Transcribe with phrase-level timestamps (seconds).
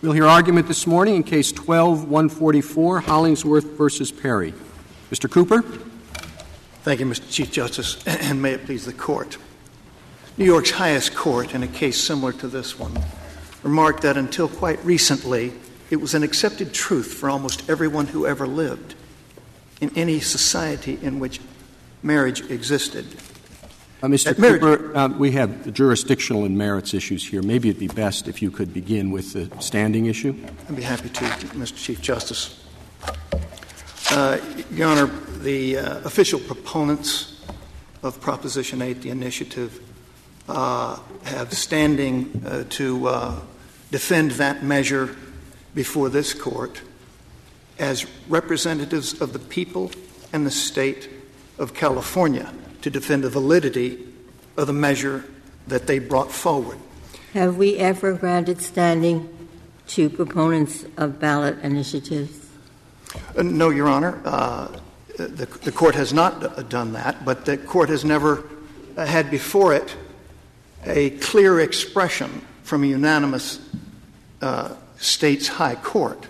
[0.00, 4.54] We'll hear argument this morning in Case 12-144, Hollingsworth versus Perry.
[5.10, 5.28] Mr.
[5.28, 5.62] Cooper?
[6.84, 7.28] Thank you, Mr.
[7.28, 9.38] Chief Justice, and may it please the Court.
[10.36, 12.96] New York's highest court, in a case similar to this one,
[13.64, 15.52] remarked that until quite recently,
[15.90, 18.94] it was an accepted truth for almost everyone who ever lived
[19.80, 21.40] in any society in which
[22.04, 23.16] marriage existed
[24.02, 24.36] Mr.
[24.36, 27.42] Cooper, uh, we have jurisdictional and merits issues here.
[27.42, 30.36] Maybe it'd be best if you could begin with the standing issue.
[30.68, 31.76] I'd be happy to, Mr.
[31.76, 32.64] Chief Justice.
[34.12, 34.38] Uh,
[34.70, 35.06] Your Honor,
[35.40, 37.44] the uh, official proponents
[38.04, 39.82] of Proposition 8, the initiative,
[40.48, 43.42] uh, have standing uh, to
[43.90, 45.16] defend that measure
[45.74, 46.82] before this court
[47.80, 49.90] as representatives of the people
[50.32, 51.10] and the state
[51.58, 54.06] of California to defend the validity
[54.56, 55.24] of the measure
[55.66, 56.78] that they brought forward.
[57.34, 59.28] Have we ever granted standing
[59.88, 62.48] to proponents of ballot initiatives?
[63.36, 64.20] Uh, no, Your Honor.
[64.24, 64.68] Uh,
[65.16, 68.48] the, the, court has not d- done that, but the court has never
[68.96, 69.96] uh, had before it
[70.84, 73.60] a clear expression from a unanimous
[74.42, 76.26] uh, state's high court.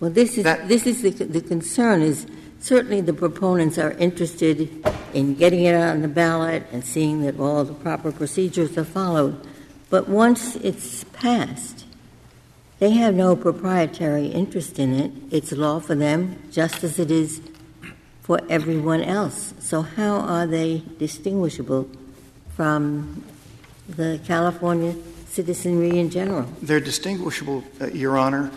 [0.00, 2.26] Well, this is, that, this is the, the concern is
[2.62, 4.70] certainly the proponents are interested
[5.12, 9.38] in getting it on the ballot and seeing that all the proper procedures are followed.
[9.90, 11.84] But once it's passed,
[12.78, 15.12] they have no proprietary interest in it.
[15.30, 17.42] It's law for them, just as it is
[18.22, 19.54] for everyone else.
[19.58, 21.90] So, how are they distinguishable
[22.56, 23.24] from
[23.88, 24.94] the California
[25.26, 26.46] citizenry in general?
[26.62, 28.50] They're distinguishable, uh, Your Honor,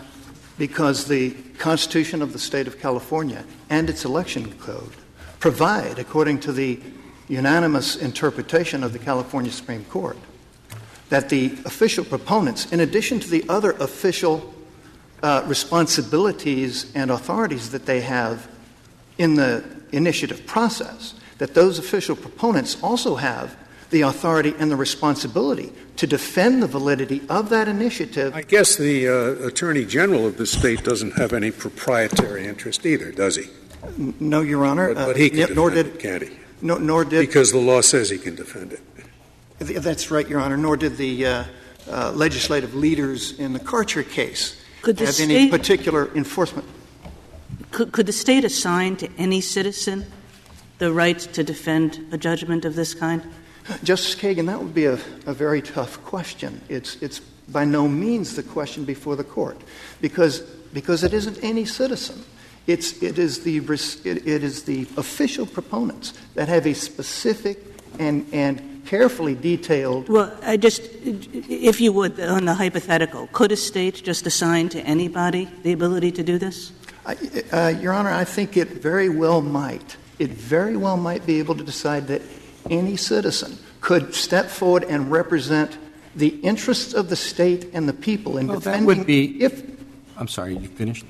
[0.58, 4.92] because the Constitution of the State of California and its election code
[5.40, 6.80] provide, according to the
[7.28, 10.16] unanimous interpretation of the California Supreme Court,
[11.08, 14.54] that the official proponents, in addition to the other official
[15.22, 18.48] uh, responsibilities and authorities that they have
[19.18, 23.56] in the initiative process, that those official proponents also have
[23.90, 28.34] the authority and the responsibility to defend the validity of that initiative.
[28.34, 33.12] I guess the uh, Attorney General of the state doesn't have any proprietary interest either,
[33.12, 33.44] does he?
[34.20, 34.94] No, Your Honor.
[34.94, 36.36] But, but he can uh, nor did, it, can't he?
[36.60, 38.80] No, nor did because the law says he can defend it.
[39.58, 40.56] That's right, Your Honor.
[40.56, 41.44] Nor did the uh,
[41.90, 46.66] uh, legislative leaders in the Karcher case could have state, any particular enforcement.
[47.70, 50.06] Could, could the state assign to any citizen
[50.78, 53.22] the right to defend a judgment of this kind?
[53.82, 54.94] Justice Kagan, that would be a,
[55.26, 56.60] a very tough question.
[56.68, 59.60] It's, it's by no means the question before the court
[60.00, 60.40] because,
[60.72, 62.24] because it isn't any citizen.
[62.66, 67.58] It's, it, is the, it, it is the official proponents that have a specific
[67.98, 70.08] and, and carefully detailed.
[70.08, 74.80] Well, I just, if you would, on the hypothetical, could a state just assign to
[74.80, 76.72] anybody the ability to do this?
[77.04, 79.96] Uh, Your Honor, I think it very well might.
[80.18, 82.22] It very well might be able to decide that
[82.70, 85.78] any citizen could step forward and represent
[86.14, 88.86] the interests of the state and the people in well, defending.
[88.86, 89.62] That would be if.
[90.16, 91.04] I'm sorry, you finished.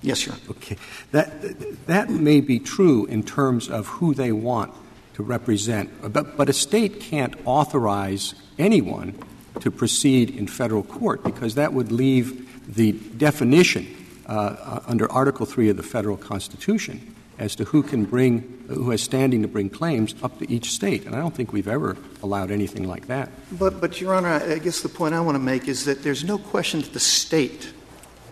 [0.00, 0.34] Yes, sir.
[0.50, 0.76] Okay,
[1.12, 4.72] that that may be true in terms of who they want
[5.14, 9.14] to represent, but but a state can't authorize anyone
[9.60, 13.86] to proceed in federal court because that would leave the definition
[14.26, 19.02] uh, under Article Three of the federal Constitution as to who can bring, who has
[19.02, 21.06] standing to bring claims up to each state.
[21.06, 23.30] And I don't think we've ever allowed anything like that.
[23.52, 26.24] But, but Your Honor, I guess the point I want to make is that there's
[26.24, 27.72] no question that the state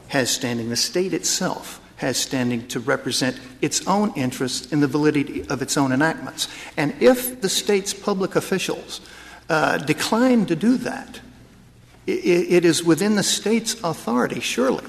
[0.09, 0.69] has standing.
[0.69, 5.77] The state itself has standing to represent its own interests in the validity of its
[5.77, 6.49] own enactments.
[6.77, 9.01] And if the state's public officials
[9.49, 11.21] uh, decline to do that,
[12.07, 14.85] it, is within the state's authority, surely,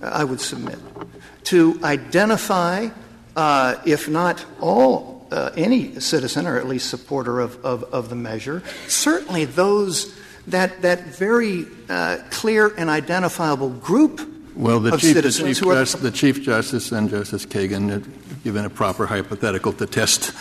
[0.00, 0.78] I would submit,
[1.44, 2.88] to identify
[3.36, 8.62] if not all, uh, any citizen, or at least supporter of, of, of the measure,
[8.86, 10.14] certainly those
[10.46, 16.02] that, that very uh, clear and identifiable group well, the of Chief, citizens Chief, Just,
[16.02, 20.32] the Chief Justice and Justice Kagan have given a proper hypothetical to test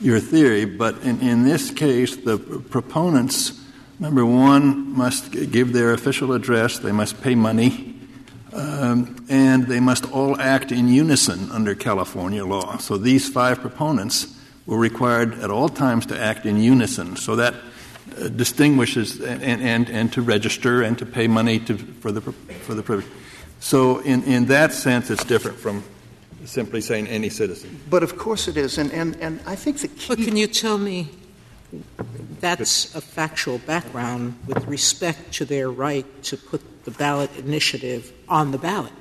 [0.00, 3.58] your theory, but in, in this case, the proponents,
[3.98, 7.91] number one, must give their official address, they must pay money,
[8.52, 12.76] um, and they must all act in unison under California law.
[12.78, 17.16] So these five proponents were required at all times to act in unison.
[17.16, 17.54] So that
[18.20, 22.74] uh, distinguishes and, and, and to register and to pay money to, for the for
[22.74, 23.10] the privilege.
[23.60, 25.82] So in, in that sense, it's different from
[26.44, 27.80] simply saying any citizen.
[27.88, 30.08] But of course it is, and, and, and I think the key.
[30.08, 31.10] But can you tell me
[32.40, 38.50] that's a factual background with respect to their right to put the ballot initiative on
[38.50, 38.92] the ballot.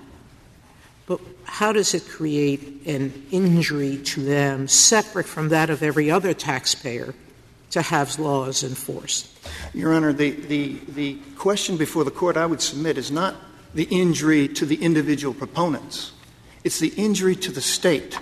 [1.08, 6.34] But how does it create an injury to them separate from that of every other
[6.34, 7.14] taxpayer
[7.72, 9.28] to have laws enforced?
[9.74, 13.36] Your Honor, the, the, the question before the court I would submit is not
[13.74, 16.12] the injury to the individual proponents,
[16.64, 18.20] it's the injury to the state.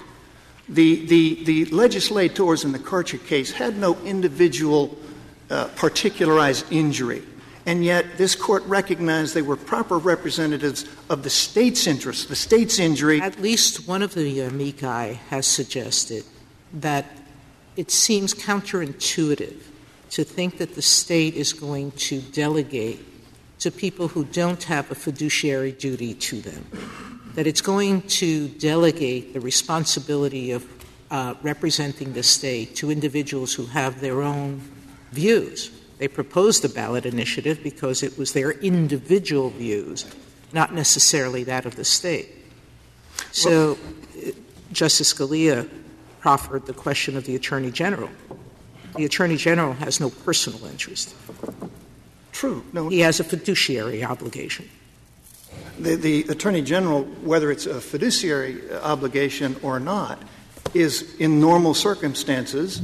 [0.69, 4.97] The, the, the legislators in the Karcher case had no individual
[5.49, 7.23] uh, particularized injury.
[7.65, 12.79] And yet, this court recognized they were proper representatives of the state's interests, the state's
[12.79, 13.21] injury.
[13.21, 16.23] At least one of the amici has suggested
[16.73, 17.05] that
[17.75, 19.57] it seems counterintuitive
[20.11, 23.05] to think that the state is going to delegate
[23.59, 29.31] to people who don't have a fiduciary duty to them, that it's going to delegate
[29.31, 30.67] the responsibility of
[31.09, 34.59] uh, representing the state to individuals who have their own
[35.13, 35.71] views.
[35.99, 40.05] They proposed the ballot initiative because it was their individual views,
[40.51, 42.27] not necessarily that of the state.
[43.31, 43.77] So,
[44.13, 44.33] well,
[44.73, 45.69] Justice Scalia
[46.19, 48.09] proffered the question of the Attorney General.
[48.97, 51.15] The Attorney General has no personal interest.
[52.33, 52.65] True.
[52.73, 52.89] No.
[52.89, 54.67] He has a fiduciary obligation.
[55.79, 60.21] The, the Attorney General, whether it's a fiduciary obligation or not,
[60.73, 62.81] is in normal circumstances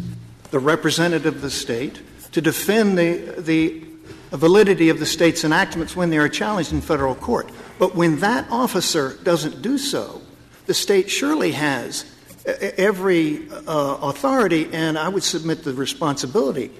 [0.51, 1.99] the representative of the state
[2.31, 3.85] to defend the, the
[4.31, 7.49] validity of the state's enactments when they are challenged in federal court.
[7.79, 10.21] But when that officer doesn't do so,
[10.65, 12.05] the state surely has
[12.45, 16.71] every uh, authority and I would submit the responsibility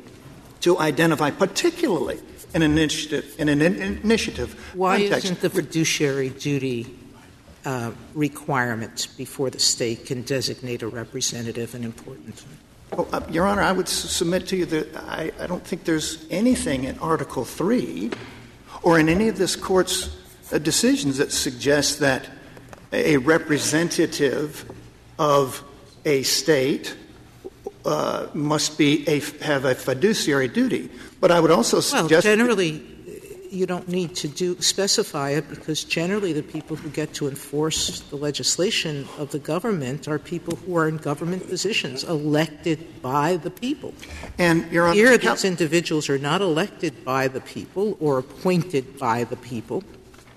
[0.61, 2.19] to identify particularly
[2.55, 5.25] an initiative in an in- initiative why context.
[5.25, 6.87] isn't the fiduciary duty
[7.65, 12.57] uh, requirement before the state can designate a representative an important one
[12.91, 15.83] well, uh, Your Honor, I would s- submit to you that I, I, don't think
[15.83, 18.11] there's anything in Article 3
[18.83, 20.15] or in any of this Court's
[20.51, 22.29] uh, decisions that suggests that
[22.93, 24.71] a representative
[25.17, 25.63] of
[26.05, 26.95] a state
[27.85, 30.89] Uh, must be a, have a fiduciary duty.
[31.21, 32.25] But I would also suggest.
[32.25, 32.81] Well, generally,
[33.55, 38.01] you don't need to do specify it because generally the people who get to enforce
[38.01, 43.49] the legislation of the government are people who are in government positions, elected by the
[43.49, 43.93] people.
[44.37, 49.23] And Your Honor, here, these individuals are not elected by the people or appointed by
[49.23, 49.83] the people.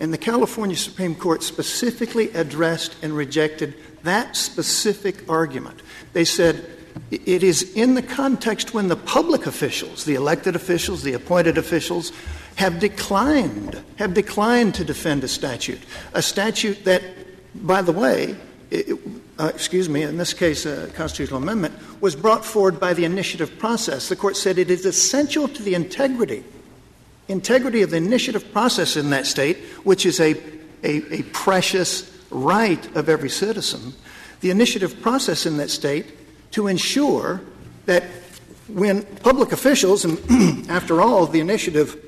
[0.00, 3.74] And the California Supreme Court specifically addressed and rejected
[4.04, 5.82] that specific argument.
[6.12, 6.70] They said
[7.10, 12.12] it is in the context when the public officials, the elected officials, the appointed officials,
[12.56, 15.80] have declined, have declined to defend a statute.
[16.12, 17.02] A statute that,
[17.54, 18.36] by the way,
[18.70, 18.98] it,
[19.38, 23.58] uh, excuse me, in this case, a constitutional amendment, was brought forward by the initiative
[23.58, 24.08] process.
[24.08, 26.44] The court said it is essential to the integrity,
[27.28, 30.32] integrity of the initiative process in that state, which is a,
[30.82, 33.94] a, a precious right of every citizen,
[34.40, 36.06] the initiative process in that state
[36.52, 37.40] to ensure
[37.86, 38.04] that
[38.68, 42.04] when public officials, and after all, the initiative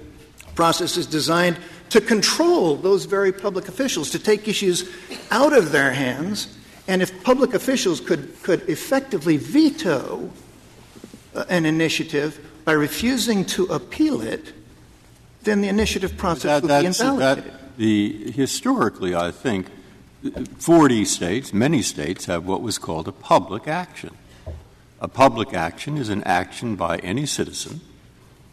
[0.54, 1.58] process is designed
[1.90, 4.88] to control those very public officials, to take issues
[5.30, 6.56] out of their hands.
[6.86, 10.30] And if public officials could, could effectively veto
[11.34, 14.52] uh, an initiative by refusing to appeal it,
[15.42, 17.44] then the initiative process that, would be invalidated.
[17.52, 19.66] That, the, historically, I think,
[20.58, 24.14] 40 states, many states, have what was called a public action.
[25.00, 27.80] A public action is an action by any citizen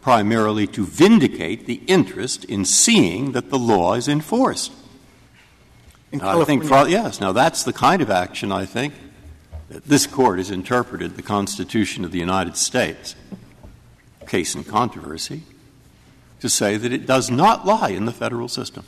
[0.00, 4.72] primarily to vindicate the interest in seeing that the law is enforced.
[6.12, 7.20] In I think, yes.
[7.20, 8.94] Now that's the kind of action I think
[9.68, 13.14] that this court has interpreted the Constitution of the United States,
[14.26, 15.42] case in controversy,
[16.40, 18.84] to say that it does not lie in the federal system.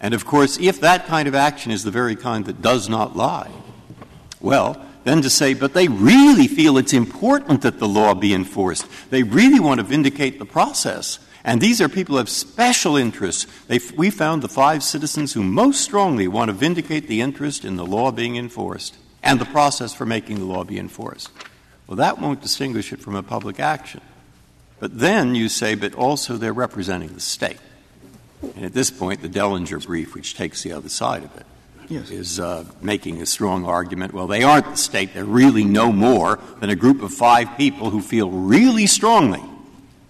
[0.00, 3.16] And of course, if that kind of action is the very kind that does not
[3.16, 3.50] lie,
[4.40, 8.86] well, then to say, but they really feel it's important that the law be enforced.
[9.10, 11.18] They really want to vindicate the process.
[11.44, 13.46] And these are people have special interests.
[13.66, 17.76] They, we found the five citizens who most strongly want to vindicate the interest in
[17.76, 21.30] the law being enforced and the process for making the law be enforced.
[21.86, 24.00] Well, that won't distinguish it from a public action.
[24.78, 27.58] But then you say, but also they're representing the state.
[28.56, 31.46] And at this point, the Dellinger brief, which takes the other side of it.
[31.90, 34.12] Is uh, making a strong argument.
[34.12, 35.14] Well, they aren't the state.
[35.14, 39.42] They're really no more than a group of five people who feel really strongly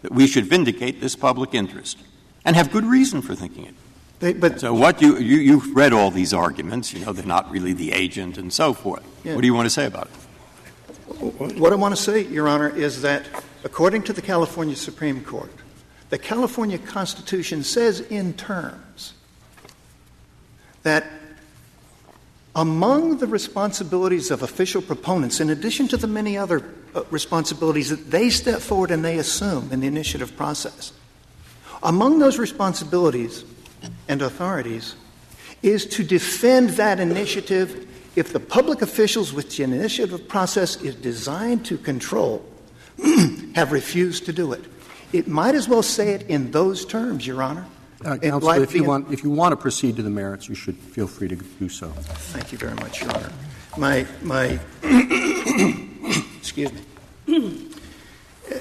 [0.02, 1.98] that we should vindicate this public interest
[2.44, 3.74] and have good reason for thinking it.
[4.20, 6.92] They, but so what you, you you've read all these arguments.
[6.92, 9.02] You know they're not really the agent and so forth.
[9.24, 11.58] What do you want to say about it?
[11.58, 13.26] What I want to say, Your Honor, is that
[13.64, 15.52] according to the California Supreme Court,
[16.10, 19.14] the California Constitution says in terms
[20.82, 21.04] that
[22.54, 26.62] among the responsibilities of official proponents, in addition to the many other
[26.94, 30.92] uh, responsibilities that they step forward and they assume in the initiative process,
[31.82, 33.44] among those responsibilities
[34.08, 34.94] and authorities
[35.62, 41.64] is to defend that initiative if the public officials which the initiative process is designed
[41.64, 42.44] to control
[43.54, 44.62] have refused to do it.
[45.12, 47.66] It might as well say it in those terms, Your Honor.
[48.04, 50.76] Uh, counsel, if you, want, if you want to proceed to the merits, you should
[50.76, 51.88] feel free to do so.
[51.88, 53.32] Thank you very much, Your Honor.
[53.76, 54.58] My, my
[56.38, 57.68] excuse me.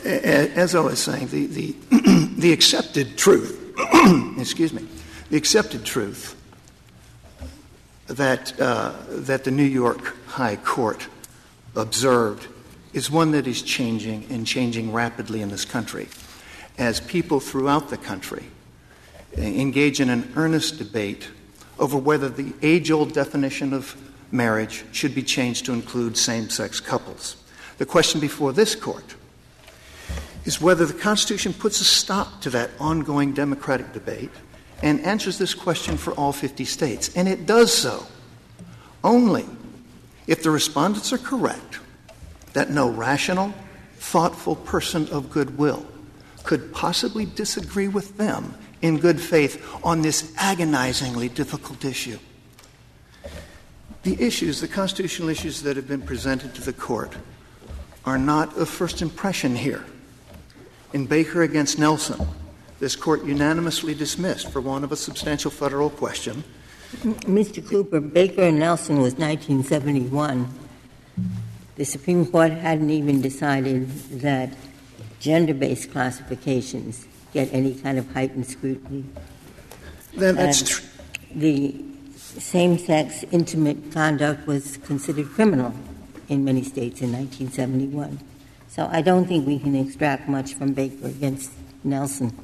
[0.06, 1.76] As I was saying, the, the,
[2.38, 3.74] the accepted truth,
[4.38, 4.86] excuse me,
[5.30, 6.36] the accepted truth
[8.08, 11.08] that, uh, that the New York High Court
[11.76, 12.48] observed
[12.94, 16.08] is one that is changing and changing rapidly in this country
[16.78, 18.44] as people throughout the country
[19.38, 21.30] engage in an earnest debate
[21.80, 23.96] over whether the age old definition of
[24.32, 27.38] marriage should be changed to include same sex couples.
[27.78, 29.16] The question before this court
[30.46, 34.32] is whether the Constitution puts a stop to that ongoing democratic debate
[34.82, 37.16] and answers this question for all 50 states.
[37.16, 38.06] And it does so
[39.04, 39.46] only
[40.28, 41.80] if the respondents are correct
[42.54, 43.54] that no rational,
[43.98, 45.86] thoughtful person of goodwill
[46.44, 52.18] could possibly disagree with them in good faith on this agonizingly difficult issue.
[54.04, 57.14] The issues, the constitutional issues that have been presented to the court,
[58.06, 59.86] are not of first impression here.
[60.94, 62.28] In Baker against Nelson,
[62.80, 66.44] this court unanimously dismissed for want of a substantial federal question.
[67.04, 67.66] Mr.
[67.66, 70.48] Cooper, Baker and Nelson was 1971.
[71.76, 73.88] The Supreme Court hadn't even decided
[74.22, 74.54] that
[75.20, 79.06] gender based classifications get any kind of heightened scrutiny.
[80.14, 80.86] Then that's true.
[81.34, 81.84] The
[82.16, 85.74] same sex intimate conduct was considered criminal
[86.28, 88.20] in many states in 1971.
[88.70, 91.52] So I don't think we can extract much from Baker against
[91.84, 92.38] Nelson.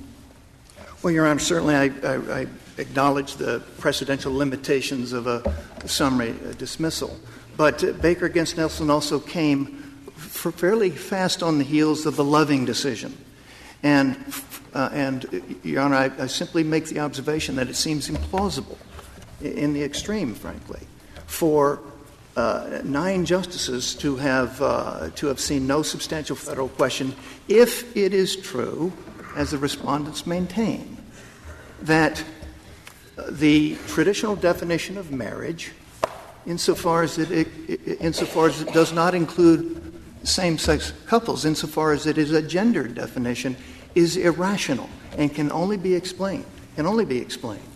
[1.01, 6.53] Well, Your Honor, certainly I, I, I acknowledge the precedential limitations of a, summary a
[6.53, 7.17] dismissal.
[7.56, 9.84] But uh, Baker against Nelson also came
[10.15, 13.17] fairly fast on the heels of the Loving decision.
[13.84, 14.17] And,
[14.74, 18.77] uh, and Your Honor, I, I, simply make the observation that it seems implausible,
[19.41, 20.81] in the extreme, frankly,
[21.27, 21.79] for
[22.36, 27.15] uh, nine justices to have, uh, to have seen no substantial federal question
[27.48, 28.91] if it is true,
[29.36, 30.98] as the respondents maintain,
[31.81, 32.24] that
[33.29, 35.72] the traditional definition of marriage,
[36.46, 37.48] insofar as it,
[38.01, 39.87] insofar as it does not include
[40.27, 43.55] same-sex couples, insofar as it is a gender definition,
[43.96, 46.46] is irrational and can only be explained
[46.77, 47.67] can only be explained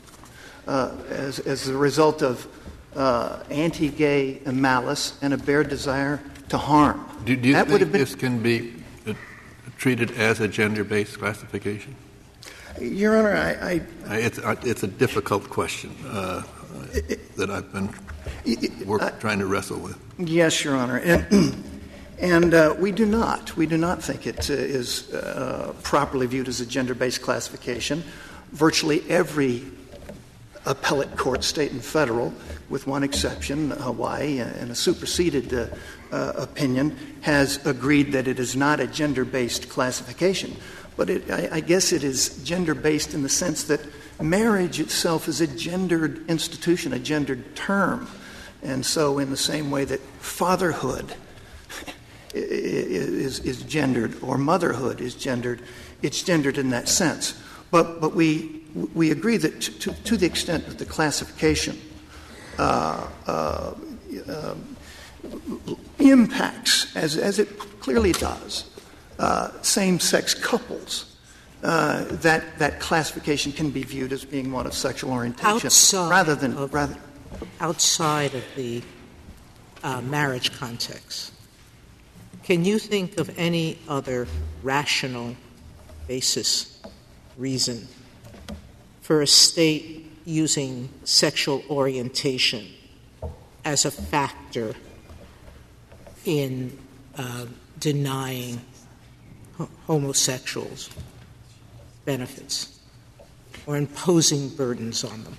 [0.68, 2.48] uh, as, as the result of
[2.96, 7.04] uh, anti-gay malice and a bare desire to harm.
[7.26, 8.76] Do, do you that think been, this can be
[9.08, 9.14] uh,
[9.76, 11.96] treated as a gender-based classification?
[12.80, 13.82] Your Honor, I.
[14.08, 16.44] I it's, uh, it's a difficult question uh,
[16.94, 17.90] it, that I've been
[18.86, 19.98] work, trying to wrestle with.
[20.20, 20.98] Yes, Your Honor.
[20.98, 21.66] And,
[22.22, 23.56] and uh, we do not.
[23.58, 28.04] We do not think it uh, is uh, properly viewed as a gender based classification.
[28.52, 29.64] Virtually every
[30.66, 32.34] appellate court, state and federal,
[32.70, 38.80] with one exception, Hawaii, in a superseded uh, opinion, has agreed that it is not
[38.80, 40.56] a gender based classification
[41.02, 43.82] but it, I, I guess it is gender based in the sense that
[44.22, 48.08] marriage itself is a gendered institution, a gendered term.
[48.62, 51.16] And so, in the same way that fatherhood
[52.34, 55.62] is, is gendered or motherhood is gendered,
[56.02, 57.40] it's gendered in that sense.
[57.72, 58.62] But, but we,
[58.94, 61.80] we agree that to, to, to the extent that the classification
[62.58, 63.74] uh, uh,
[64.28, 64.56] uh,
[66.00, 68.70] impacts, as, as it clearly does,
[69.20, 71.16] uh, same-sex couples,
[71.64, 76.34] uh, that that classification can be viewed as being one of sexual orientation outside rather
[76.34, 76.98] than of, rather
[77.60, 78.82] outside of the
[79.84, 81.31] uh, marriage context.
[82.44, 84.28] Can you think of any other
[84.64, 85.36] rational
[86.08, 86.82] basis,
[87.38, 87.88] reason
[89.02, 92.68] for a state using sexual orientation
[93.64, 94.74] as a factor
[96.26, 96.78] in
[97.18, 97.46] uh,
[97.80, 98.62] denying
[99.86, 100.90] homosexuals
[102.06, 102.80] benefits
[103.68, 105.38] or imposing burdens on them?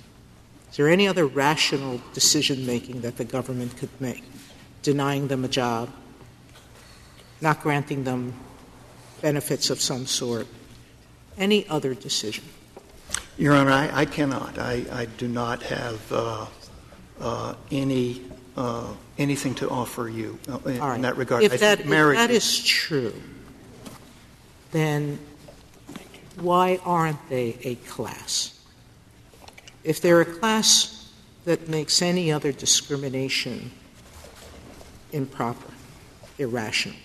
[0.71, 4.23] Is there any other rational decision making that the government could make?
[4.81, 5.89] Denying them a job,
[7.43, 8.33] not granting them
[9.21, 10.47] benefits of some sort,
[11.37, 12.43] any other decision?
[13.37, 14.57] Your Honor, I, I cannot.
[14.57, 16.45] I, I, do not have uh,
[17.19, 18.21] uh, any
[18.55, 20.95] uh, anything to offer you uh, in, right.
[20.95, 21.43] in, that regard.
[21.43, 23.13] If that, if that is true,
[24.71, 25.19] then
[26.39, 28.59] why aren't they a class?
[29.83, 31.11] If they're a class
[31.45, 33.71] that makes any other discrimination
[35.11, 35.73] improper,
[36.37, 36.97] irrational,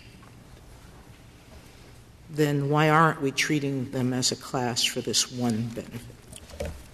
[2.30, 6.00] then why aren't we treating them as a class for this one benefit?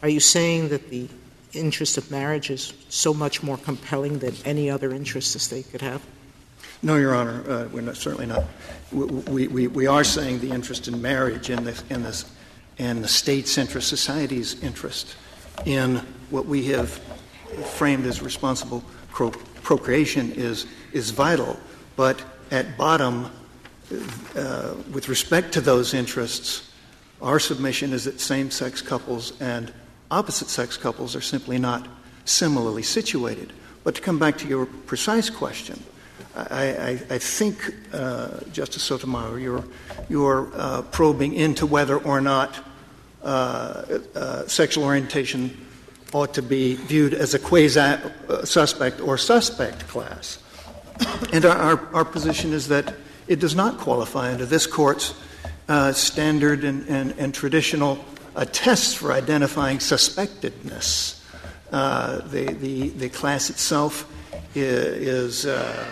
[0.02, 1.08] Are you saying that the
[1.52, 5.80] interest of marriage is so much more compelling than any other interest the state could
[5.80, 6.02] have?
[6.82, 8.44] No, Your Honor, uh, we're not, certainly not.
[8.92, 12.30] We, we, we are saying the interest in marriage and the, in, this,
[12.78, 15.16] and the state's interest, society's interest
[15.64, 15.96] in
[16.30, 17.00] what we have
[17.64, 21.58] framed as responsible pro- procreation is, is vital.
[21.96, 23.30] But at bottom,
[24.36, 26.70] uh, with respect to those interests,
[27.20, 29.72] our submission is that same sex couples and
[30.10, 31.86] opposite sex couples are simply not
[32.24, 33.52] similarly situated.
[33.82, 35.82] But to come back to your precise question,
[36.34, 39.64] I, I, I think, uh, Justice Sotomayor, you're,
[40.08, 42.58] you're uh, probing into whether or not
[43.22, 45.56] uh, uh sexual orientation
[46.12, 50.38] ought to be viewed as a quasi uh, suspect or suspect class.
[51.32, 52.94] And our, our, our, position is that
[53.26, 55.14] it does not qualify under this court's
[55.68, 58.04] uh, standard and, and, and traditional
[58.52, 61.24] tests for identifying suspectedness.
[61.70, 64.10] the, the, the class itself
[64.54, 65.86] is, uh,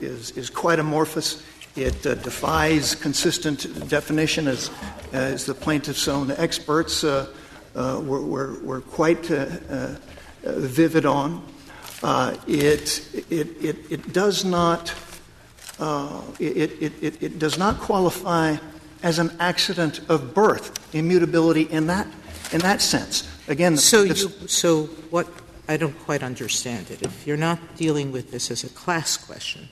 [0.00, 1.42] is, is, quite amorphous.
[1.76, 4.70] It uh, defies consistent definition, as,
[5.12, 7.28] as the plaintiff's own experts uh,
[7.74, 9.94] uh were, were, were, quite uh, uh,
[10.44, 11.42] vivid on.
[12.46, 14.88] it, it, it, it, does not
[16.38, 18.56] it, it, it does not qualify
[19.02, 22.06] as an accident of birth, immutability in that
[22.52, 23.28] in that sense.
[23.48, 25.26] Again, so you, so what
[25.68, 27.02] I don't quite understand it.
[27.02, 29.68] If you're not dealing with this as a class question,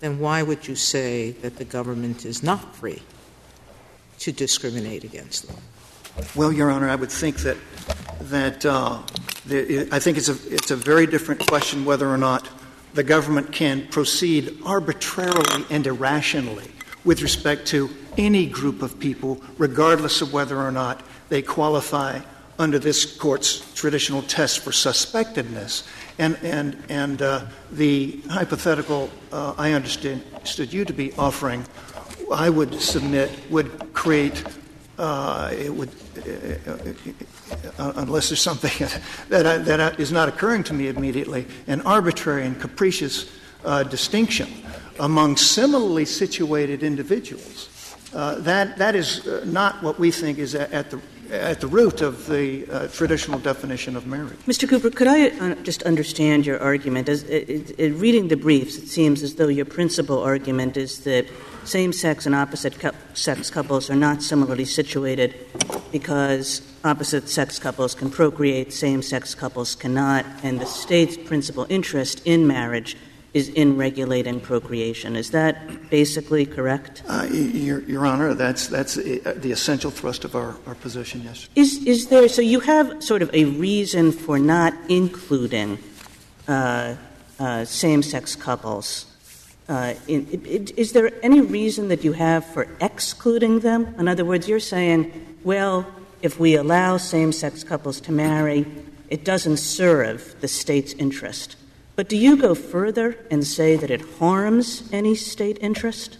[0.00, 3.02] then why would you say that the government is not free
[4.20, 5.56] to discriminate against them?
[6.34, 7.56] Well, Your Honor, I would think that
[8.20, 9.02] that uh,
[9.46, 12.48] the, I think it's a it's a very different question whether or not
[12.96, 16.70] the government can proceed arbitrarily and irrationally
[17.04, 22.18] with respect to any group of people, regardless of whether or not they qualify
[22.58, 25.86] under this court's traditional test for suspectedness.
[26.18, 31.66] And, and, and uh, the hypothetical uh, I understood, you to be offering,
[32.32, 34.42] I would submit, would create,
[34.98, 36.92] uh, it would, uh, uh,
[37.78, 38.88] unless there's something
[39.28, 43.30] that, I, that is not occurring to me immediately, an arbitrary and capricious
[43.64, 44.48] uh, distinction
[44.98, 47.68] among similarly situated individuals.
[48.12, 52.66] that, that is not what we think is at, the at the root of the
[52.70, 54.38] uh, traditional definition of marriage.
[54.46, 54.68] Mr.
[54.68, 57.08] Cooper, could I uh, just understand your argument?
[57.08, 61.26] As, reading the briefs, it seems as though your principal argument is that
[61.64, 65.34] same sex and opposite cu- sex couples are not similarly situated
[65.90, 72.22] because opposite sex couples can procreate, same sex couples cannot, and the state's principal interest
[72.24, 72.96] in marriage
[73.34, 75.14] is in regulating procreation.
[75.14, 77.02] Is that basically correct?
[77.06, 81.48] Uh, your, your, Honor, that's, that's uh, the essential thrust of our, our position, yes.
[81.54, 85.78] Is, is there, so you have sort of a reason for not including
[86.48, 86.94] uh,
[87.38, 89.04] uh, same sex couples.
[89.68, 93.94] Uh, in, it, is there any reason that you have for excluding them?
[93.98, 95.12] In other words, you're saying,
[95.44, 95.86] well,
[96.22, 98.66] if we allow same sex couples to marry,
[99.08, 101.56] it doesn't serve the state's interest.
[101.94, 106.18] But do you go further and say that it harms any state interest?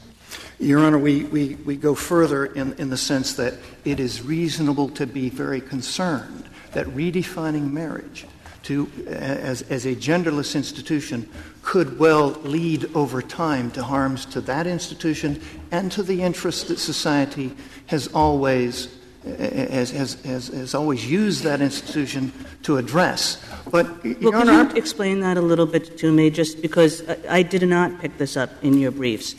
[0.58, 3.54] Your Honor, we, we, we go further in, in the sense that
[3.84, 8.26] it is reasonable to be very concerned that redefining marriage
[8.62, 11.28] to, as, as a genderless institution
[11.62, 16.78] could well lead over time to harms to that institution and to the interests that
[16.78, 17.54] society
[17.86, 18.95] has always
[19.26, 23.42] has, has, has, has always used that institution to address.
[23.70, 23.86] But,
[24.20, 27.68] well, Honor, you explain that a little bit to me, just because I, I did
[27.68, 29.32] not pick this up in your briefs?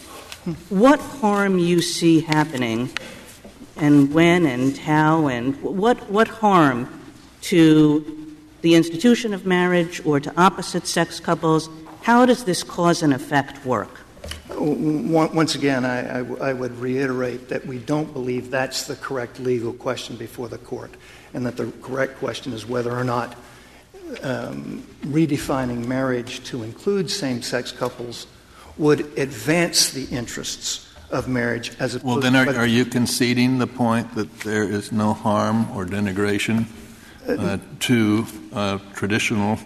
[0.69, 2.89] What harm you see happening,
[3.75, 6.87] and when and how, and what what harm
[7.41, 11.69] to the institution of marriage or to opposite sex couples?
[12.01, 14.06] How does this cause and effect work?
[14.59, 19.73] Once again, I, I, I, would reiterate that we don't believe that's the correct legal
[19.73, 20.91] question before the court,
[21.33, 23.35] and that the correct question is whether or not
[24.23, 28.27] um, redefining marriage to include same sex couples
[28.77, 33.67] would advance the interests of marriage as opposed well, then are, are you conceding the
[33.67, 36.65] point that there is no harm or denigration
[37.27, 39.57] uh, to uh, traditional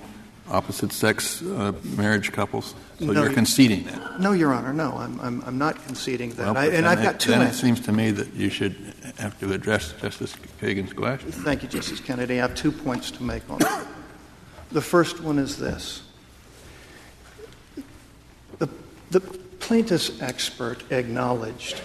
[0.52, 2.76] opposite sex uh, marriage couples?
[3.00, 4.20] So No, you're conceding that?
[4.20, 6.54] No, Your Honor, no, I'm, I'm, I'm not conceding that.
[6.54, 8.76] Well, I, and I've it- got two Then it seems to me that you should
[9.18, 11.32] have to address Justice Kagan's question.
[11.32, 12.36] Thank you, Justice Kennedy.
[12.36, 13.88] I have two points to make on that.
[14.72, 16.04] The first one is this.
[18.60, 18.70] The,
[19.10, 21.82] the plaintiff's expert acknowledged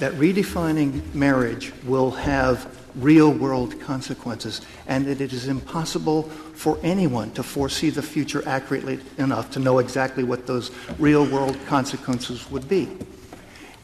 [0.00, 7.30] that redefining marriage will have real world consequences and that it is impossible for anyone
[7.32, 12.68] to foresee the future accurately enough to know exactly what those real world consequences would
[12.68, 12.88] be.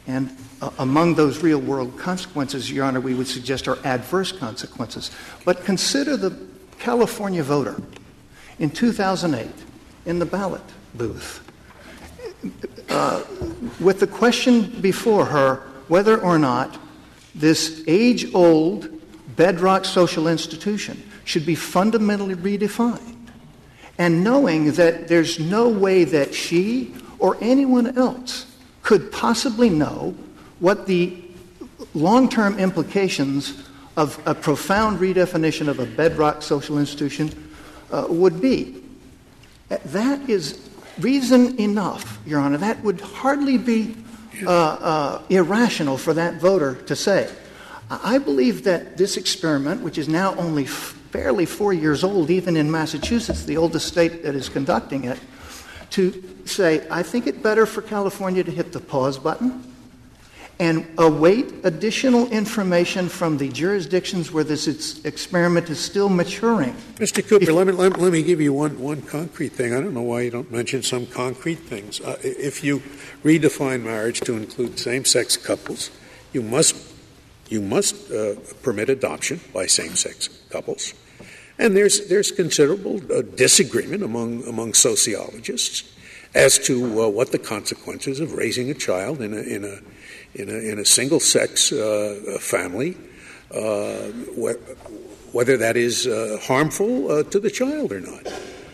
[0.07, 5.11] And uh, among those real world consequences, Your Honor, we would suggest are adverse consequences.
[5.43, 6.37] But consider the
[6.77, 7.81] California voter
[8.59, 9.49] in 2008
[10.05, 10.61] in the ballot
[10.93, 11.41] booth
[12.89, 13.23] uh,
[13.79, 16.77] with the question before her whether or not
[17.33, 18.89] this age old
[19.35, 23.15] bedrock social institution should be fundamentally redefined.
[23.97, 28.45] And knowing that there's no way that she or anyone else
[28.83, 30.15] could possibly know
[30.59, 31.21] what the
[31.93, 33.63] long term implications
[33.97, 37.51] of a profound redefinition of a bedrock social institution
[37.91, 38.81] uh, would be.
[39.69, 40.69] That is
[40.99, 42.57] reason enough, Your Honor.
[42.57, 43.95] That would hardly be
[44.45, 47.31] uh, uh, irrational for that voter to say.
[47.89, 50.67] I believe that this experiment, which is now only
[51.11, 55.19] barely four years old, even in Massachusetts, the oldest state that is conducting it,
[55.91, 59.63] to say, I think it better for California to hit the pause button
[60.59, 66.73] and await additional information from the jurisdictions where this ex- experiment is still maturing.
[66.95, 67.27] Mr.
[67.27, 69.73] Cooper, let me, let, let me give you one, one concrete thing.
[69.73, 71.99] I don't know why you don't mention some concrete things.
[71.99, 72.79] Uh, if you
[73.23, 75.91] redefine marriage to include same sex couples,
[76.31, 76.75] you must,
[77.49, 80.93] you must uh, permit adoption by same sex couples.
[81.57, 85.91] And there's, there's considerable uh, disagreement among, among sociologists
[86.33, 89.79] as to uh, what the consequences of raising a child in a, in a,
[90.33, 92.97] in a, in a single sex uh, family,
[93.51, 94.59] uh, wh-
[95.33, 98.27] whether that is uh, harmful uh, to the child or not.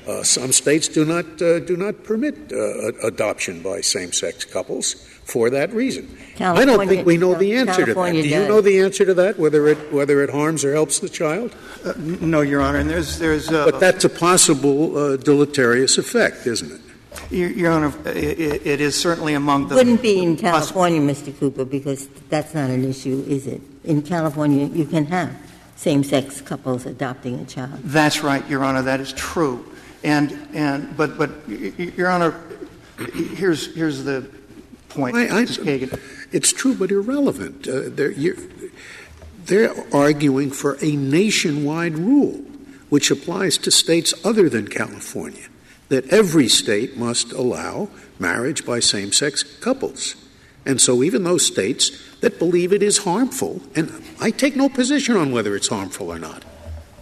[0.07, 4.95] Uh, some states do not uh, do not permit uh, adoption by same-sex couples
[5.31, 6.07] for that reason.
[6.39, 7.95] I don't think we know the answer to that.
[7.95, 9.39] California Do you know the answer to that?
[9.39, 11.55] Whether it whether it harms or helps the child?
[11.85, 16.45] Uh, no, Your Honor, and there's, there's uh, But that's a possible uh, deleterious effect,
[16.47, 16.81] isn't it?
[17.29, 19.75] Your, Your Honor, i- i- it is certainly among the.
[19.75, 21.37] Wouldn't be in California, Mr.
[21.39, 23.61] Cooper, because that's not an issue, is it?
[23.83, 25.29] In California, you can have
[25.75, 27.79] same-sex couples adopting a child.
[27.83, 29.65] That's right, Your Honor, that is true.
[30.03, 32.33] And, and, but, but, y- y- Your Honor,
[33.35, 34.29] here's, here's the
[34.93, 35.99] point, I- I- Kagan.
[36.31, 37.67] It's true, but irrelevant.
[37.67, 38.13] Uh, they're,
[39.45, 42.45] they're arguing for a nationwide rule
[42.89, 45.47] which applies to states other than California,
[45.87, 47.87] that every state must allow
[48.19, 50.15] marriage by same sex couples.
[50.65, 55.15] And so even those states that believe it is harmful, and I take no position
[55.15, 56.43] on whether it's harmful or not,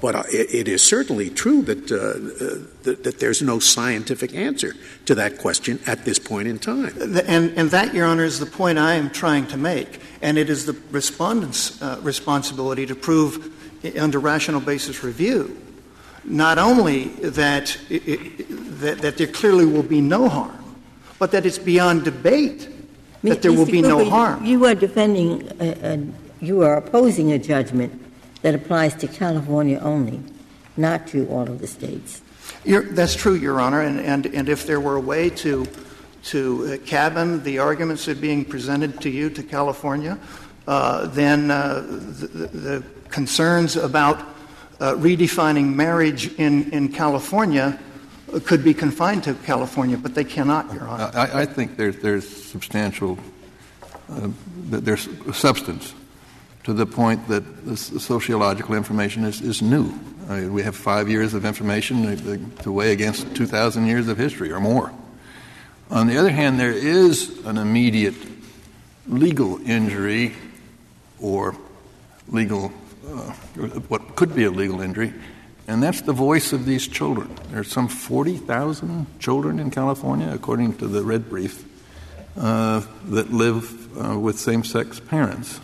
[0.01, 4.33] but uh, it, it is certainly true that, uh, uh, that, that there's no scientific
[4.33, 4.73] answer
[5.05, 6.93] to that question at this point in time.
[7.01, 9.99] And, and that, Your Honor, is the point I am trying to make.
[10.21, 13.53] And it is the respondent's uh, responsibility to prove,
[13.97, 15.57] under rational basis review,
[16.25, 18.31] not only that, i- i-
[18.81, 20.75] that, that there clearly will be no harm,
[21.17, 22.67] but that it's beyond debate
[23.23, 23.71] that there will Mr.
[23.71, 24.45] be no harm.
[24.45, 25.99] You are defending, a, a,
[26.39, 27.91] you are opposing a judgment
[28.41, 30.21] that applies to California only,
[30.77, 32.21] not to all of the states.
[32.65, 35.67] You're, that's true, Your Honor, and, and, and if there were a way to,
[36.25, 40.17] to uh, cabin the arguments that are being presented to you to California,
[40.67, 44.19] uh, then uh, the, the the concerns about
[44.79, 47.79] uh, redefining marriage in, in California
[48.33, 51.11] uh, could be confined to California, but they cannot, Your Honor.
[51.13, 53.17] I, I think there's, there's substantial,
[54.09, 54.29] uh,
[54.69, 55.93] there's substance
[56.69, 59.91] to the point that the sociological information is, is new.
[60.29, 64.51] I mean, we have five years of information to, weigh against 2,000 years of history
[64.51, 64.93] or more.
[65.89, 68.13] On the other hand, there is an immediate
[69.07, 70.35] legal injury
[71.19, 71.55] or
[72.27, 72.71] legal,
[73.07, 73.31] uh,
[73.89, 75.11] what could be a legal injury,
[75.67, 77.35] and that's the voice of these children.
[77.49, 81.65] There are some 40,000 children in California, according to the Red Brief,
[82.37, 85.61] uh, that live uh, with same sex parents.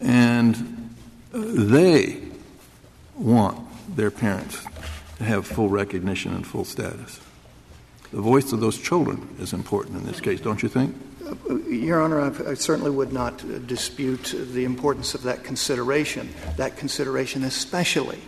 [0.00, 0.94] And
[1.32, 2.20] they
[3.14, 3.58] want
[3.96, 4.64] their parents
[5.18, 7.20] to have full recognition and full status.
[8.12, 10.94] the voice of those children is important in this case, don't you think?
[11.68, 18.20] Your Honor, I certainly would not dispute the importance of that consideration, that consideration especially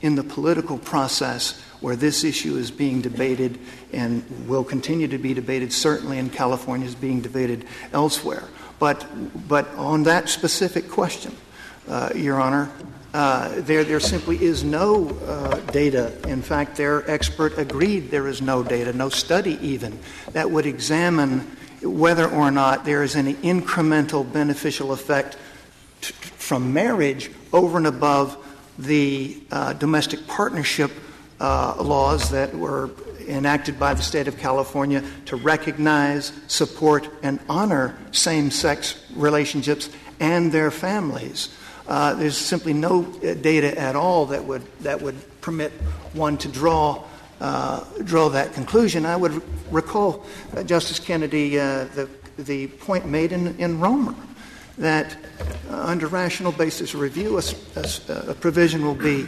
[0.00, 3.58] in the political process where this issue is being debated
[3.92, 8.44] and will continue to be debated, certainly in California is being debated elsewhere.
[8.78, 9.06] But,
[9.48, 11.34] but on that specific question,
[11.88, 12.70] uh, Your Honor,
[13.14, 16.16] uh, there, there simply is no uh, data.
[16.28, 19.98] In fact, their expert agreed there is no data, no study even,
[20.32, 21.40] that would examine
[21.82, 25.36] whether or not there is any incremental beneficial effect
[26.00, 28.36] t- from marriage over and above
[28.78, 30.90] the uh, domestic partnership
[31.40, 32.90] uh, laws that were
[33.26, 40.50] enacted by the state of California to recognize, support, and honor same sex relationships and
[40.50, 41.54] their families.
[41.86, 45.72] Uh, there's simply no uh, data at all that would, that would permit
[46.12, 47.02] one to draw,
[47.40, 49.06] uh, draw that conclusion.
[49.06, 54.14] I would recall, uh, Justice Kennedy, uh, the, the point made in, in Romer
[54.78, 55.16] that
[55.70, 57.42] uh, under rational basis review, a,
[57.76, 59.26] a, a provision will be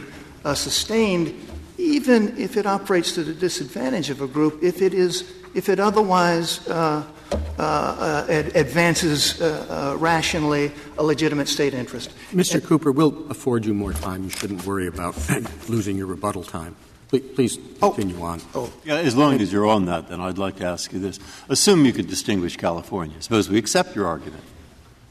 [0.55, 1.35] sustained
[1.81, 5.79] even if it operates to the disadvantage of a group, if it is, if it
[5.79, 12.11] otherwise uh, uh, uh ad- advances uh, uh, rationally a legitimate state interest.
[12.31, 12.55] Mr.
[12.55, 14.23] And, Cooper, we'll afford you more time.
[14.23, 15.15] You shouldn't worry about
[15.69, 16.75] losing your rebuttal time.
[17.07, 17.91] Please, please oh.
[17.91, 18.41] continue oh, on.
[18.53, 18.73] Oh.
[18.85, 21.19] Yeah, as long as you're on that, then I'd like to ask you this.
[21.49, 23.21] Assume you could distinguish California.
[23.21, 24.43] Suppose we accept your argument,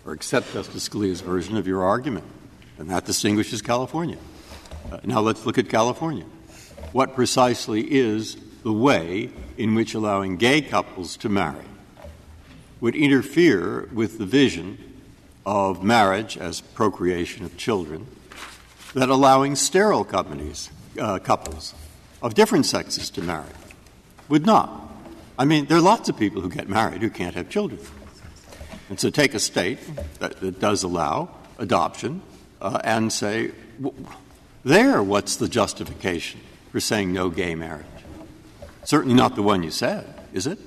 [0.05, 2.25] or accept Justice Scalia's version of your argument,
[2.79, 4.19] and that distinguishes California.
[4.91, 6.25] Uh, now let's look at California
[6.93, 11.65] what precisely is the way in which allowing gay couples to marry
[12.81, 14.79] would interfere with the vision
[15.47, 18.07] of marriage as procreation of children
[18.95, 21.75] that allowing sterile companies, uh, couples
[22.23, 23.47] of different sexes to marry
[24.29, 24.89] would not.
[25.39, 27.81] I mean, there are lots of people who get married who can't have children.
[28.91, 29.79] And so take a state
[30.19, 32.21] that, that does allow adoption
[32.61, 33.53] uh, and say,
[34.65, 37.87] there, what's the justification for saying no gay marriage.
[38.85, 40.59] Certainly not the one you said, is it?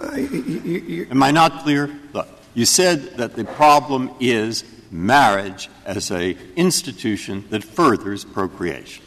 [0.00, 1.90] Uh, Am I not clear?
[2.12, 9.04] Look, you said that the problem is marriage as a institution that furthers procreation.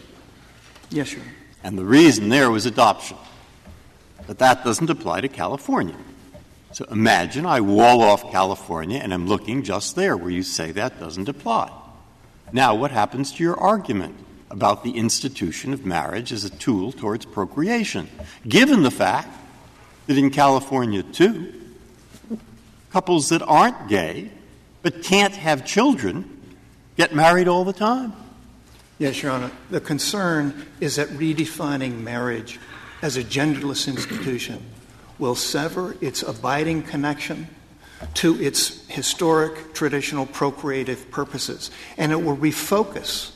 [0.90, 1.22] Yes, sir.
[1.64, 3.18] And the reason there was adoption.
[4.26, 5.96] But that doesn't apply to California.
[6.72, 11.00] So imagine I wall off California and I'm looking just there where you say that
[11.00, 11.72] doesn't apply.
[12.52, 14.16] Now, what happens to your argument?
[14.52, 18.10] about the institution of marriage as a tool towards procreation,
[18.48, 19.30] given the fact
[20.08, 21.54] that in California, too,
[22.92, 24.32] couples that aren't gay
[24.82, 26.42] but can't have children
[26.98, 28.14] get married all the time.
[28.98, 29.52] Yes, Your Honor.
[29.70, 32.60] The concern is that redefining marriage
[33.02, 34.64] as a genderless institution
[35.20, 37.48] will sever its abiding connection
[38.16, 43.32] to its historic, traditional procreative purposes, and it will refocus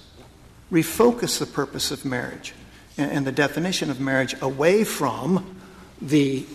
[0.73, 2.53] refocus the purpose of marriage
[2.97, 5.55] and, and the definition of marriage away from
[6.01, 6.45] the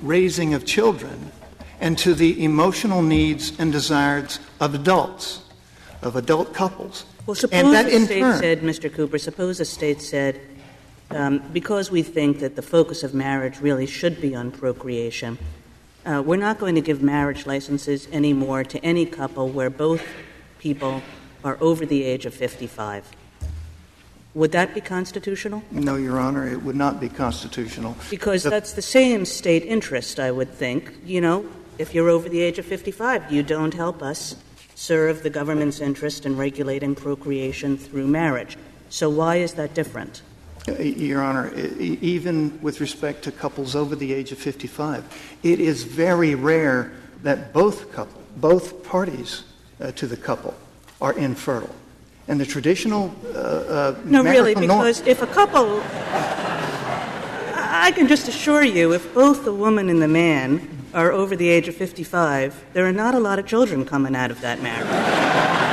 [0.00, 1.32] raising of children
[1.80, 5.42] and to the emotional needs and desires of adults,
[6.00, 7.04] of adult couples.
[7.26, 8.92] Well, suppose a state turn, said, Mr.
[8.92, 10.40] Cooper, suppose a state said,
[11.52, 15.38] because we think that the focus of marriage really should be on procreation,
[16.04, 20.02] uh, we're not going to give marriage licenses anymore to any couple where both
[20.58, 21.02] people
[21.44, 23.10] are over the age of 55.
[24.34, 25.62] Would that be constitutional?
[25.70, 27.96] No, Your Honor, it would not be constitutional.
[28.10, 30.92] Because the, that's the same state interest, I would think.
[31.04, 31.46] You know,
[31.78, 34.36] if you're over the age of 55, you don't help us
[34.74, 38.58] serve the government's interest in regulating procreation through marriage.
[38.90, 40.20] So why is that different?
[40.66, 45.04] Your Honor, even with respect to couples over the age of 55,
[45.42, 49.44] it is very rare that both couple, both parties
[49.80, 50.54] uh, to the couple
[51.00, 51.74] are infertile.
[52.28, 55.80] And the traditional uh, uh, no really because norm- if a couple
[57.86, 61.48] i can just assure you if both the woman and the man are over the
[61.48, 65.65] age of 55 there are not a lot of children coming out of that marriage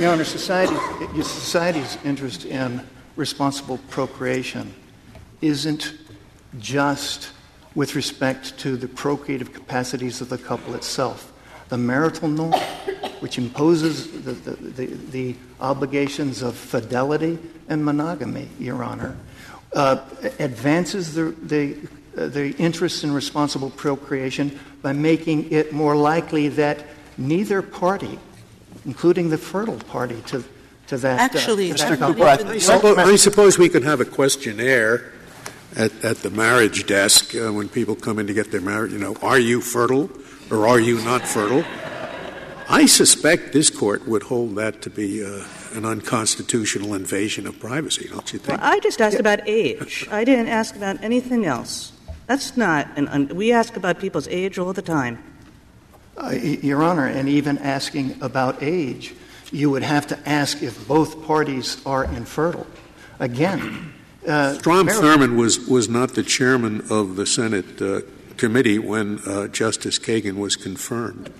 [0.00, 0.76] your honor society
[1.22, 2.80] society's interest in
[3.16, 4.72] responsible procreation
[5.40, 5.94] isn't
[6.58, 7.30] just
[7.74, 11.32] with respect to the procreative capacities of the couple itself.
[11.68, 12.52] The marital norm
[13.20, 19.16] which imposes the, the, the, the obligations of fidelity and monogamy, Your Honor,
[19.74, 19.98] uh,
[20.38, 21.76] advances the, the,
[22.16, 26.84] uh, the interest in responsible procreation by making it more likely that
[27.18, 28.18] neither party,
[28.84, 30.44] including the fertile party to,
[30.88, 31.20] to that.
[31.20, 31.98] Actually, uh, Mr.
[31.98, 35.12] Cooper, I, suppose, I suppose we could have a questionnaire
[35.76, 38.98] at, at the marriage desk uh, when people come in to get their marriage, you
[38.98, 40.10] know, are you fertile
[40.50, 41.64] or are you not fertile?
[42.70, 48.08] I suspect this court would hold that to be uh, an unconstitutional invasion of privacy,
[48.08, 48.60] don't you think?
[48.60, 50.06] Well, I just asked about age.
[50.10, 51.92] I didn't ask about anything else.
[52.26, 53.08] That's not an.
[53.08, 55.22] Un- we ask about people's age all the time.
[56.18, 59.14] Uh, Your Honor, and even asking about age,
[59.52, 62.66] you would have to ask if both parties are infertile.
[63.20, 63.92] Again,
[64.26, 68.00] uh, Strom Maryland- Thurmond was, was not the chairman of the Senate uh,
[68.36, 71.30] committee when uh, Justice Kagan was confirmed.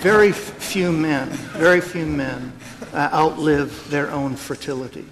[0.00, 2.52] very few men, very few men
[2.94, 5.04] uh, outlive their own fertility.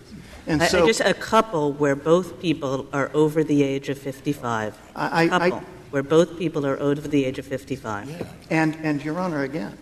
[0.46, 4.76] And so I just a couple where both people are over the age of 55.
[4.96, 8.26] I- I- couple I- where both people are over the age of 55.
[8.50, 9.76] And, and Your Honor, again,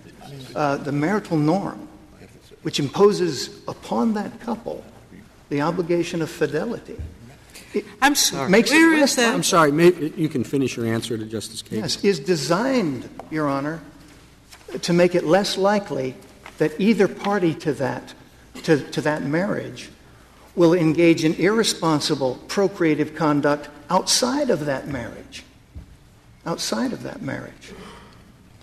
[0.55, 1.89] uh, the marital norm,
[2.63, 4.85] which imposes upon that couple
[5.49, 6.97] the obligation of fidelity,
[8.03, 8.51] I'm sorry.
[8.51, 9.35] makes it Where that?
[9.35, 11.83] I'm sorry, may, you can finish your answer to Justice Kagan.
[11.83, 13.81] yes, is designed, Your Honor,
[14.83, 16.17] to make it less likely
[16.59, 18.15] that either party to that,
[18.65, 19.91] to, to that marriage
[20.61, 25.43] will engage in irresponsible procreative conduct outside of that marriage.
[26.45, 27.73] Outside of that marriage.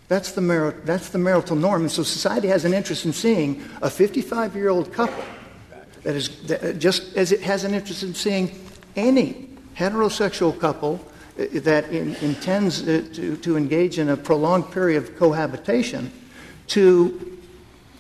[0.08, 1.82] That's the, mar- that's the marital norm.
[1.82, 5.24] And so society has an interest in seeing a 55 year old couple
[6.04, 8.52] that is that, just as it has an interest in seeing
[8.96, 11.04] any heterosexual couple
[11.40, 16.12] uh, that in, intends uh, to, to engage in a prolonged period of cohabitation
[16.68, 17.40] to,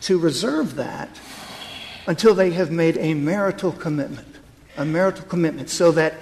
[0.01, 1.09] to reserve that
[2.07, 4.27] until they have made a marital commitment,
[4.77, 6.15] a marital commitment, so that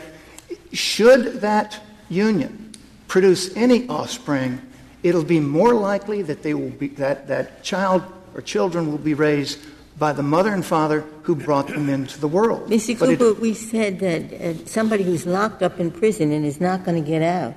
[0.73, 2.73] should that union
[3.07, 4.61] produce any offspring,
[5.03, 9.13] it'll be more likely that they will be that that child or children will be
[9.13, 9.59] raised
[9.97, 12.69] by the mother and father who brought them into the world.
[12.69, 12.99] Mr.
[12.99, 16.59] But it- Cooper, we said that uh, somebody who's locked up in prison and is
[16.59, 17.53] not going to get out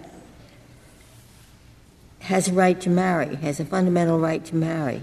[2.21, 5.03] has a right to marry, has a fundamental right to marry.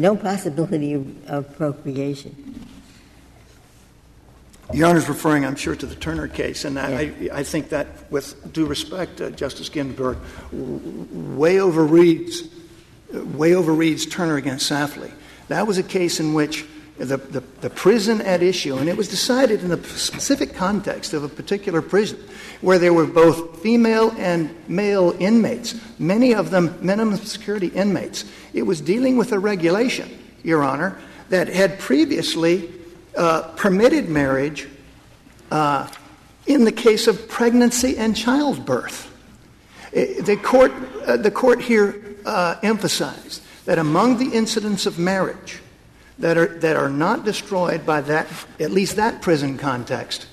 [0.00, 2.66] No possibility of, procreation.
[4.72, 8.10] Your Honor is referring, I'm sure, to the Turner case, and I, I think that,
[8.10, 10.16] with due respect, uh, Justice Ginsburg,
[10.52, 12.50] way overreads,
[13.12, 15.12] way overreads Turner against Safley.
[15.48, 16.64] That was a case in which
[17.00, 21.24] the, the, the prison at issue, and it was decided in the specific context of
[21.24, 22.18] a particular prison,
[22.60, 28.26] where there were both female and male inmates, many of them minimum security inmates.
[28.52, 30.10] It was dealing with a regulation,
[30.42, 30.98] Your Honor,
[31.30, 32.70] that had previously
[33.16, 34.68] uh, permitted marriage
[35.50, 35.88] uh,
[36.46, 39.06] in the case of pregnancy and childbirth.
[39.92, 40.72] The court,
[41.06, 45.59] uh, the court here uh, emphasized that among the incidents of marriage
[46.20, 48.28] that are, that are not destroyed by that,
[48.60, 50.26] at least that prison context,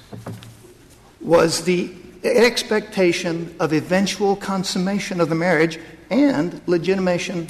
[1.22, 1.92] was the
[2.24, 7.48] expectation of eventual consummation of the marriage and legitimation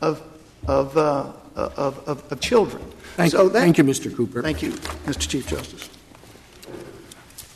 [0.00, 0.22] of,
[0.66, 2.82] of, uh, of, of, of children.
[3.16, 4.14] Thank, So that- thank you, Mr.
[4.14, 4.42] Cooper.
[4.42, 5.28] Thank you, Mr.
[5.28, 5.90] Chief Justice.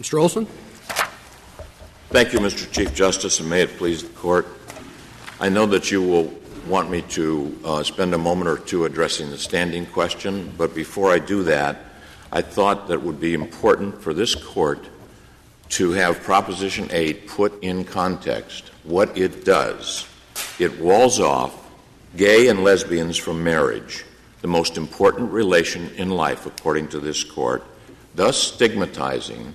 [0.01, 0.21] Mr.
[0.21, 0.47] Olson?
[2.11, 2.71] Thank you, Mr.
[2.71, 4.47] Chief Justice, and may it please the Court.
[5.41, 6.33] I know that you will
[6.67, 11.11] want me to uh, spend a moment or two addressing the standing question, but before
[11.11, 11.79] I do that,
[12.33, 14.85] I thought that it would be important for this Court
[15.71, 20.07] to have Proposition 8 put in context what it does.
[20.59, 21.55] It walls off
[22.17, 24.05] gay and lesbians from marriage,
[24.41, 27.63] the most important relation in life, according to this Court,
[28.15, 29.55] thus stigmatizing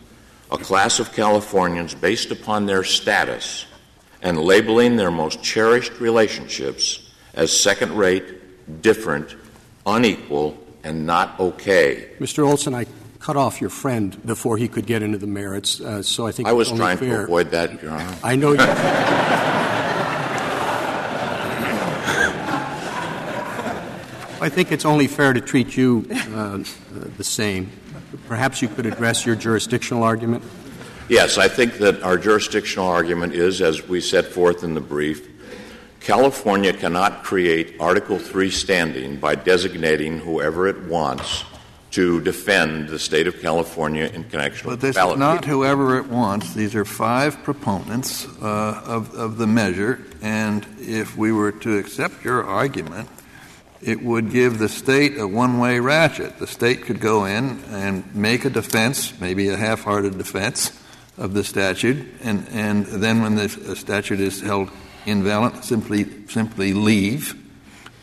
[0.52, 3.66] a class of Californians based upon their status
[4.22, 9.36] and labeling their most cherished relationships as second rate, different,
[9.86, 12.10] unequal, and not okay.
[12.20, 12.48] Mr.
[12.48, 12.86] Olson, I
[13.20, 16.48] cut off your friend before he could get into the merits, uh, so I think
[16.48, 17.18] I was trying fair.
[17.18, 18.16] to avoid that, Your Honor.
[18.24, 18.60] I know you.
[24.42, 26.64] I think it's only fair to treat you uh,
[27.18, 27.70] the same.
[28.28, 30.44] Perhaps you could address your jurisdictional argument.
[31.10, 35.28] Yes, I think that our jurisdictional argument is, as we set forth in the brief,
[36.00, 41.46] California cannot create Article 3 standing by designating whoever it wants
[41.92, 45.98] to defend the state of California in connection But with this ballot is not whoever
[45.98, 46.54] it wants.
[46.54, 52.24] These are five proponents uh, of, of the measure, and if we were to accept
[52.24, 53.10] your argument,
[53.82, 56.38] it would give the state a one-way ratchet.
[56.38, 60.79] The state could go in and make a defense, maybe a half-hearted defense
[61.20, 64.72] of the statute, and, and then when the statute is held
[65.06, 67.36] invalid, simply simply leave.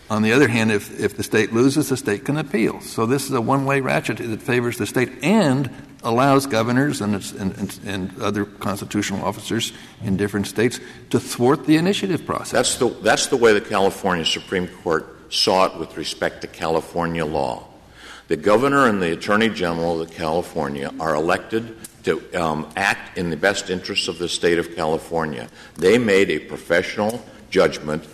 [0.09, 2.81] On the other hand, if, if the state loses, the state can appeal.
[2.81, 5.69] So this is a one way ratchet that favors the state and
[6.05, 10.79] allows governors and, and, and, other constitutional officers in different states
[11.11, 12.53] to thwart the initiative process.
[12.53, 17.25] That's the, that's the way the California Supreme Court saw it with respect to California
[17.25, 17.67] law.
[18.29, 23.37] The governor and the attorney general of California are elected to um, act in the
[23.37, 25.49] best interests of the state of California.
[25.77, 28.05] They made a professional judgment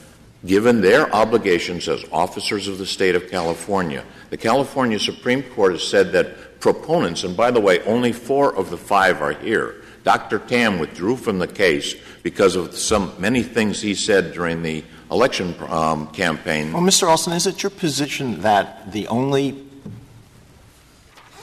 [0.45, 4.05] given their obligations as officers of the state of California.
[4.31, 8.71] The California Supreme Court has said that proponents, and by the way, only four of
[8.71, 9.77] the five are here.
[10.05, 10.41] Dr.
[10.41, 15.55] Tam withdrew from the case because of some many things he said during the election
[15.69, 16.73] um, campaign.
[16.73, 17.09] Well, Mr.
[17.09, 19.69] Olson, is it your position that the only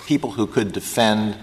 [0.09, 1.37] people who could defend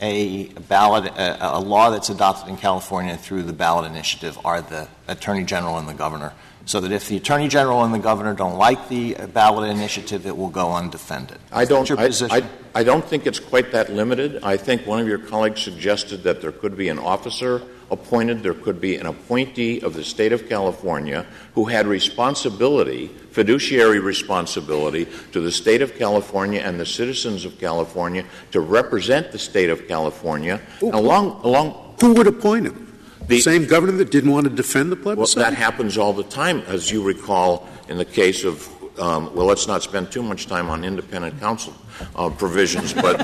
[0.00, 4.88] a ballot, a, a, law that's adopted in California through the ballot initiative are the
[5.08, 6.32] Attorney General and the Governor.
[6.64, 10.34] So that if the Attorney General and the Governor don't like the ballot initiative, it
[10.34, 11.38] will go undefended.
[11.52, 11.90] I don't.
[11.90, 12.42] I, I,
[12.74, 14.42] I don't think it's quite that limited.
[14.42, 18.54] I think one of your colleagues suggested that there could be an officer appointed, there
[18.54, 25.40] could be an appointee of the state of California who had responsibility, fiduciary responsibility, to
[25.40, 30.60] the state of California and the citizens of California to represent the state of California.
[30.82, 32.84] along, along, who would appoint him?
[33.26, 35.36] The same governor that didn't want to defend the plebiscite?
[35.36, 38.68] Well, that happens all the time, as you recall in the case of
[38.98, 41.74] um, well, let's not spend too much time on independent counsel
[42.16, 43.20] uh, provisions, but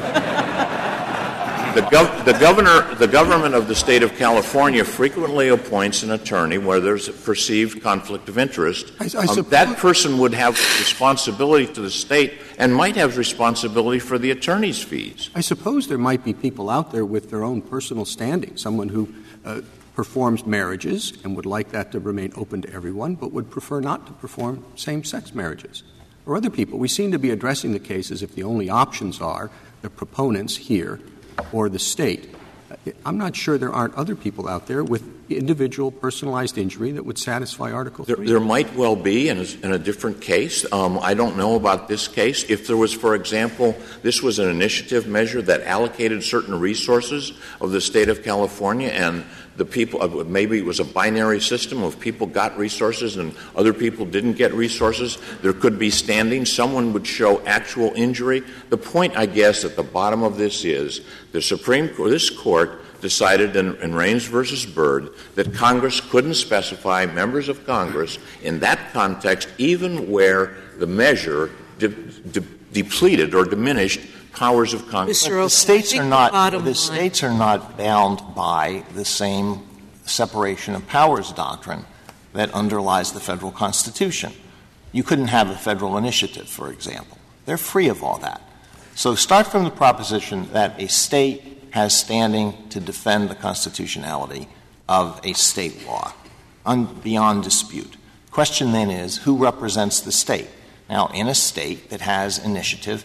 [1.74, 6.58] the, gov- the, governor, the government of the state of California frequently appoints an attorney
[6.58, 8.92] where there's a perceived conflict of interest.
[9.00, 13.98] I, I um, that person would have responsibility to the state and might have responsibility
[13.98, 15.30] for the attorney's fees.
[15.34, 19.12] I suppose there might be people out there with their own personal standing, someone who
[19.44, 19.60] uh,
[19.94, 24.06] performs marriages and would like that to remain open to everyone, but would prefer not
[24.06, 25.82] to perform same sex marriages.
[26.26, 26.78] Or other people.
[26.78, 29.50] We seem to be addressing the cases if the only options are
[29.82, 30.98] the proponents here
[31.52, 32.34] or the state.
[33.04, 37.18] I'm not sure there aren't other people out there with individual personalized injury that would
[37.18, 38.26] satisfy Article there, 3.
[38.26, 40.70] There might well be in a, in a different case.
[40.72, 42.48] Um, I don't know about this case.
[42.50, 47.70] If there was, for example, this was an initiative measure that allocated certain resources of
[47.70, 49.24] the state of California and
[49.56, 53.72] the people uh, maybe it was a binary system of people got resources and other
[53.72, 55.18] people didn't get resources.
[55.42, 56.44] There could be standing.
[56.44, 58.42] Someone would show actual injury.
[58.70, 61.00] The point i guess at the bottom of this is
[61.32, 67.50] the supreme court this court decided in, in versus Byrd that Congress couldn't specify members
[67.50, 72.40] of Congress in that context, even where the measure de- de-
[72.72, 74.00] depleted or diminished
[74.32, 75.26] powers of Congress.
[75.26, 75.44] Mr.
[75.44, 79.62] the states are not the, the states are not bound by the same
[80.06, 81.84] separation of powers doctrine
[82.32, 84.32] that underlies the federal constitution.
[84.92, 87.18] You couldn't have a federal initiative, for example.
[87.46, 88.40] They're free of all that.
[88.94, 94.48] So start from the proposition that a state has standing to defend the constitutionality
[94.88, 96.12] of a state law
[96.64, 97.96] un- beyond dispute.
[98.30, 100.48] Question then is who represents the state?
[100.88, 103.04] Now, in a state that has initiative,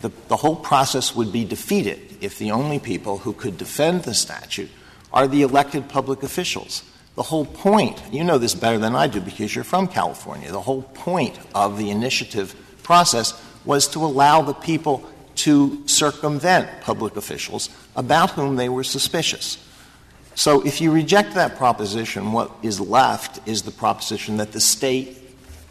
[0.00, 4.14] the, the whole process would be defeated if the only people who could defend the
[4.14, 4.70] statute
[5.12, 6.82] are the elected public officials.
[7.14, 10.60] The whole point, you know this better than I do because you're from California, the
[10.60, 17.68] whole point of the initiative process was to allow the people to circumvent public officials
[17.94, 19.58] about whom they were suspicious.
[20.34, 25.25] So if you reject that proposition, what is left is the proposition that the state,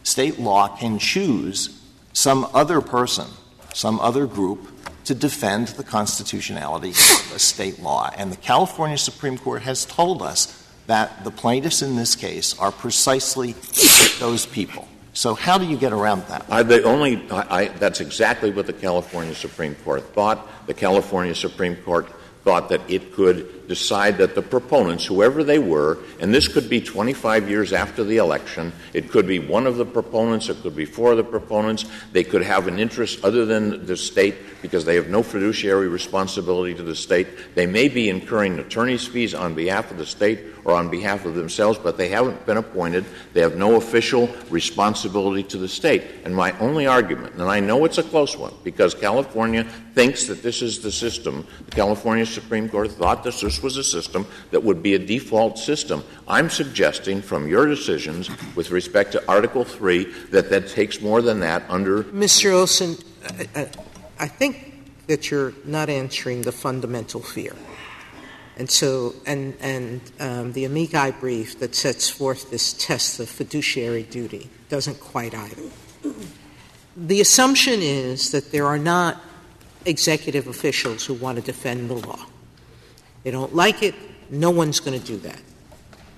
[0.05, 1.77] state law can choose
[2.13, 3.27] some other person
[3.75, 4.71] some other group
[5.03, 8.09] to defend the constitutionality of a state law.
[8.17, 12.71] And the California Supreme Court has told us that the plaintiffs in this case are
[12.71, 13.53] precisely
[14.19, 14.87] those people.
[15.13, 16.45] So how do you get around that?
[16.49, 20.67] I, the only, I, I, that's exactly what the California Supreme Court thought.
[20.67, 22.07] The California Supreme Court
[22.43, 26.81] thought that it could decide that the proponents, whoever they were, and this could be
[26.81, 30.85] 25 years after the election, it could be one of the proponents, it could be
[30.85, 34.95] four of the proponents, they could have an interest other than the state because they
[34.95, 37.27] have no fiduciary responsibility to the state.
[37.55, 41.35] They may be incurring attorney's fees on behalf of the state or on behalf of
[41.35, 43.05] themselves, but they haven't been appointed.
[43.33, 46.03] They have no official responsibility to the state.
[46.25, 49.63] And my only argument, and I know it's a close one, because California
[49.93, 53.83] thinks that this is the system, the California Supreme Court thought that this was a
[53.83, 56.03] system that would be a default system.
[56.27, 61.39] I'm suggesting from your decisions with respect to Article 3 that that takes more than
[61.39, 62.03] that under.
[62.03, 62.51] Mr.
[62.51, 62.97] Olson,
[63.55, 63.69] I,
[64.19, 64.73] I think
[65.07, 67.55] that you're not answering the fundamental fear.
[68.57, 74.03] And so, and, and um, the amici brief that sets forth this test of fiduciary
[74.03, 75.61] duty doesn't quite either.
[76.97, 79.21] The assumption is that there are not
[79.85, 82.25] executive officials who want to defend the law.
[83.25, 83.95] They don't like it,
[84.29, 85.41] no one's going to do that.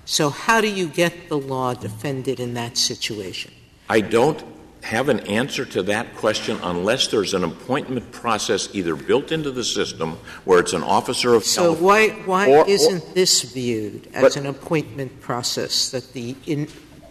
[0.04, 3.50] So, how do you get the law defended in that situation?
[3.88, 4.44] I don't
[4.82, 9.64] have an answer to that question unless there's an appointment process either built into the
[9.64, 14.36] system where it's an officer of so why why or, isn't or, this viewed as
[14.36, 16.68] an appointment process that the in,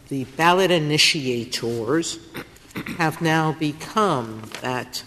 [0.08, 2.20] the ballot initiators
[2.98, 5.04] have now become that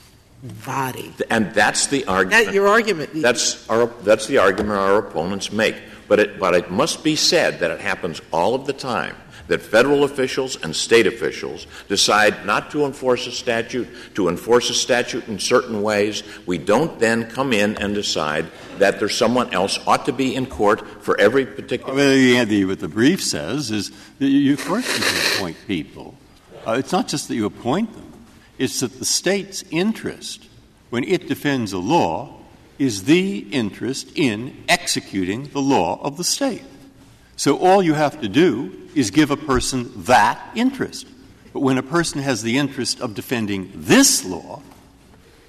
[0.65, 5.53] body and that's the argument that your argument that's our that's the argument our opponents
[5.53, 5.77] make
[6.09, 9.15] but it but it must be said that it happens all of the time
[9.51, 14.75] that federal officials and state officials decide not to enforce a statute, to enforce a
[14.75, 16.23] statute in certain ways.
[16.47, 18.47] We don't then come in and decide
[18.79, 21.95] that there's someone else ought to be in court for every particular.
[21.95, 26.15] Well, the, what the brief says is that you, of course, you can appoint people.
[26.65, 28.10] Uh, it's not just that you appoint them;
[28.61, 30.47] it's that the state's interest,
[30.91, 32.37] when it defends a law,
[32.79, 36.63] is the interest in executing the law of the state.
[37.37, 41.07] So all you have to do is give a person that interest.
[41.55, 44.63] But when a person has the interest of defending this law,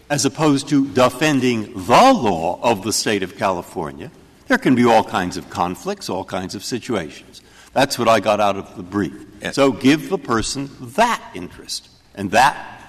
[0.10, 4.10] as opposed to defending the law of the state of California,
[4.48, 7.42] there can be all kinds of conflicts, all kinds of situations.
[7.74, 9.26] That's what I got out of the brief.
[9.52, 11.90] So give the person that interest.
[12.16, 12.81] And that,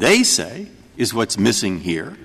[0.00, 2.16] they say, is what's missing here.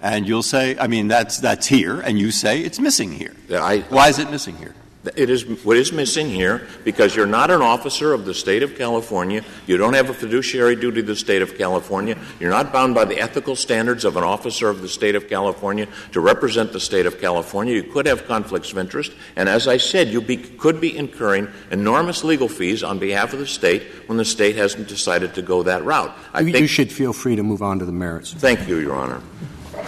[0.00, 3.34] And you'll say, I mean, that's, that's here, and you say it's missing here.
[3.50, 4.74] I, Why is it missing here?
[5.16, 8.76] It is what is missing here because you're not an officer of the state of
[8.76, 9.44] California.
[9.66, 12.16] You don't have a fiduciary duty to the state of California.
[12.40, 15.88] You're not bound by the ethical standards of an officer of the state of California
[16.12, 17.74] to represent the state of California.
[17.74, 19.12] You could have conflicts of interest.
[19.36, 23.40] And as I said, you be, could be incurring enormous legal fees on behalf of
[23.40, 26.16] the state when the state hasn't decided to go that route.
[26.32, 28.32] I you, think, you should feel free to move on to the merits.
[28.32, 29.20] Thank you, Your Honor.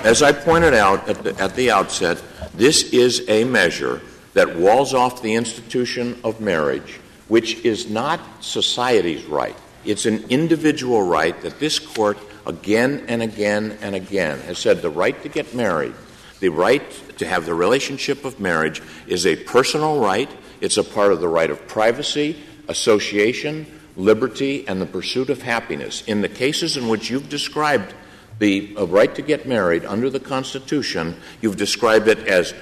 [0.02, 2.22] As I pointed out at the, at the outset,
[2.54, 4.02] this is a measure
[4.36, 9.56] that walls off the institution of marriage, which is not society's right.
[9.86, 14.90] It's an individual right that this court again and again and again has said the
[14.90, 15.94] right to get married,
[16.40, 16.84] the right
[17.16, 20.30] to have the relationship of marriage is a personal right.
[20.60, 22.36] It's a part of the right of privacy,
[22.68, 23.64] association,
[23.96, 26.02] liberty, and the pursuit of happiness.
[26.06, 27.94] In the cases in which you've described
[28.38, 32.52] the uh, right to get married under the Constitution, you've described it as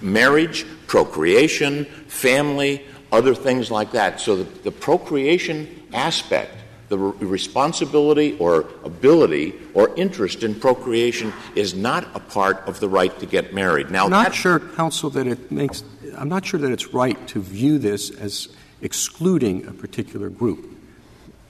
[0.00, 4.20] marriage, procreation, family, other things like that.
[4.20, 6.52] So the, the procreation aspect,
[6.88, 12.88] the re- responsibility or ability or interest in procreation is not a part of the
[12.88, 13.90] right to get married.
[13.90, 15.84] Now, I'm not sure, counsel, that it makes.
[16.16, 18.48] I'm not sure that it's right to view this as
[18.82, 20.66] excluding a particular group.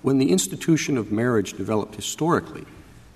[0.03, 2.65] When the institution of marriage developed historically,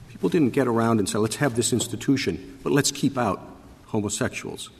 [0.08, 3.40] people didn't get around and say, let's have this institution, but let's keep out
[3.86, 4.70] homosexuals.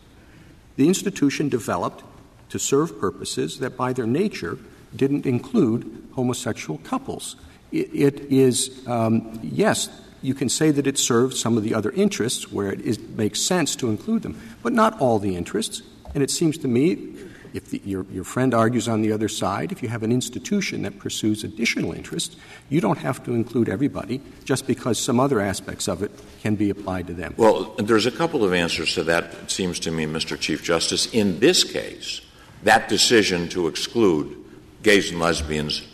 [0.76, 2.02] The institution developed
[2.50, 4.58] to serve purposes that, by their nature,
[4.94, 7.36] didn't include homosexual couples.
[7.72, 9.88] it, is, um, yes,
[10.22, 13.40] you can say that it serves some of the other interests where it is, makes
[13.40, 15.82] sense to include them, but not all the interests.
[16.14, 17.14] And it seems to me
[17.54, 20.82] if the, your, your friend argues on the other side, if you have an institution
[20.82, 22.36] that pursues additional interests,
[22.68, 26.10] you don't have to include everybody just because some other aspects of it
[26.42, 27.32] can be applied to them.
[27.36, 30.38] Well, there's a couple of answers to that, it seems to me, Mr.
[30.38, 31.06] Chief Justice.
[31.14, 32.20] In this case,
[32.64, 34.36] that decision to exclude
[34.82, 35.86] gays and lesbians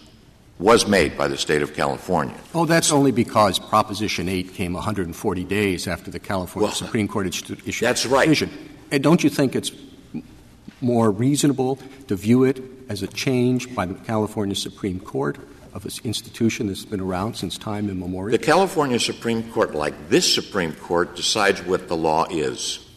[0.59, 2.37] was made by the state of California.
[2.55, 7.27] Oh, that's only because Proposition 8 came 140 days after the California well, Supreme Court
[7.27, 8.29] issued that's right.
[8.29, 8.51] decision.
[8.91, 9.71] And don't you think it's
[10.81, 15.39] more reasonable to view it as a change by the California Supreme Court
[15.73, 18.37] of this institution that's been around since time immemorial?
[18.37, 22.90] The California Supreme Court, like this Supreme Court, decides what the law is.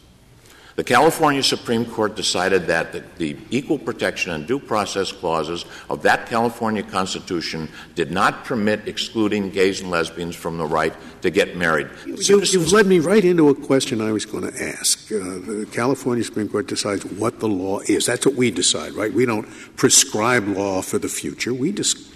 [0.76, 6.01] The California Supreme Court decided that the, the, equal protection and due process clauses of
[6.01, 11.55] that California Constitution did not permit excluding gays and lesbians from the right to get
[11.55, 11.89] married.
[12.07, 15.11] You, have led me right into a question I was going to ask.
[15.11, 18.07] Uh, the California Supreme Court decides what the law is.
[18.07, 19.13] That's what we decide, right?
[19.13, 21.53] We don't prescribe law for the future.
[21.53, 22.11] We just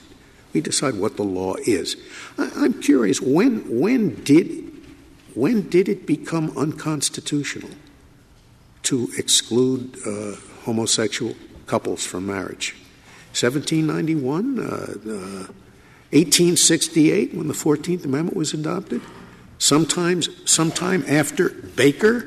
[0.53, 1.95] we decide what the law is.
[2.39, 4.63] I, I'm curious when when did
[5.35, 7.69] when did it become unconstitutional?
[8.87, 11.35] To exclude uh, homosexual
[11.65, 12.73] couples from marriage.
[13.33, 14.63] 1791, uh,
[16.11, 19.01] 1868, uh, when the 14th Amendment was adopted,
[19.57, 22.21] sometimes, sometime after Baker,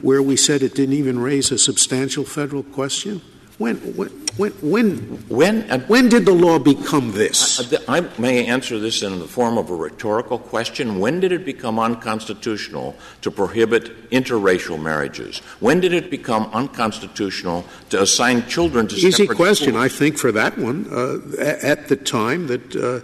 [0.00, 3.20] where we said it didn't even raise a substantial federal question.
[3.58, 4.96] When, when, when, when,
[5.28, 7.72] When, uh, when did the law become this?
[7.72, 10.98] Uh, I may answer this in the form of a rhetorical question.
[10.98, 15.38] When did it become unconstitutional to prohibit interracial marriages?
[15.60, 19.84] When did it become unconstitutional to assign children to Easy separate question, schools?
[19.84, 20.86] I think, for that one.
[20.92, 21.18] Uh,
[21.62, 23.00] at the time that uh,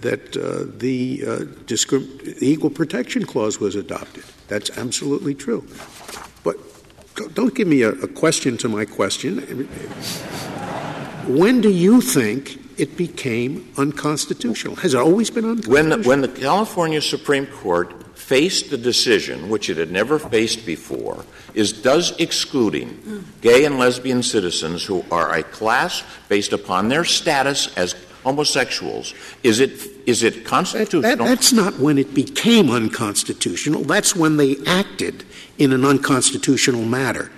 [0.00, 5.64] that uh, the uh, discrim- equal protection clause was adopted, that's absolutely true.
[7.34, 9.38] Don't give me a, a question to my question.
[11.26, 14.76] When do you think it became unconstitutional?
[14.76, 16.02] Has it always been When unconstitutional?
[16.02, 21.24] the, when the California Supreme Court faced the decision, which it had never faced before,
[21.54, 27.74] is does excluding gay and lesbian citizens who are a class based upon their status
[27.76, 27.94] as
[28.24, 29.70] homosexuals, is it
[30.06, 31.26] is it That- constitutional?
[31.26, 33.84] that's not when it became unconstitutional.
[33.84, 35.24] That's when they acted
[35.58, 37.30] in an unconstitutional manner.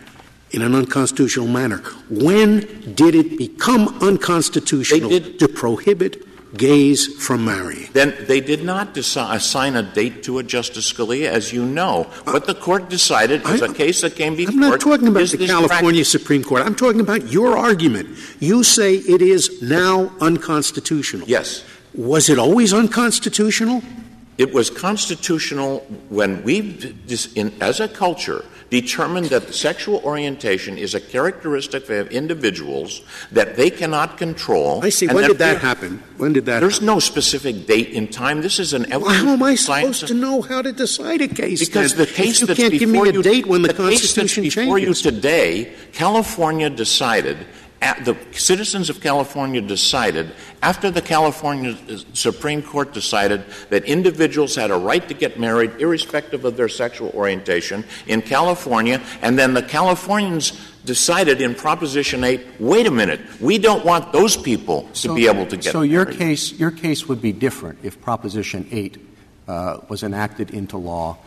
[0.52, 1.78] In an unconstitutional manner.
[2.08, 2.60] When
[2.94, 7.88] did it become unconstitutional to prohibit gays from marrying?
[7.92, 12.04] then they did not deci- assign a date to it, Justice Scalia, as you know.
[12.24, 15.46] What the court decided was a case that came before I'm not talking about the
[15.46, 16.62] California Supreme Court.
[16.66, 18.18] I'm talking about your argument.
[18.40, 21.28] You say it is now unconstitutional.
[21.28, 21.64] Yes.
[21.94, 23.82] Was it always unconstitutional?
[24.40, 26.96] It was constitutional when we,
[27.60, 34.16] as a culture, determined that sexual orientation is a characteristic of individuals that they cannot
[34.16, 34.80] control.
[34.82, 35.08] I see.
[35.08, 36.02] When did that happen?
[36.16, 36.86] When did that There's happen?
[36.86, 38.40] no specific date in time.
[38.40, 41.60] This is an Well, how am I supposed to know how to decide a case?
[41.60, 42.06] Because then?
[42.06, 44.14] the case you that's can't give before me a you, date when the, case that's
[44.14, 45.04] Constitution before changes.
[45.04, 47.36] you today, California decided.
[47.80, 51.76] The citizens of California decided after the California
[52.12, 57.10] Supreme Court decided that individuals had a right to get married irrespective of their sexual
[57.10, 63.56] orientation in California, and then the Californians decided in Proposition 8, wait a minute, we
[63.58, 65.72] don't want those people to be able to get married.
[65.72, 65.90] so married.
[65.90, 68.98] your case, your case would be different if Proposition 8
[69.48, 71.18] uh, was enacted into law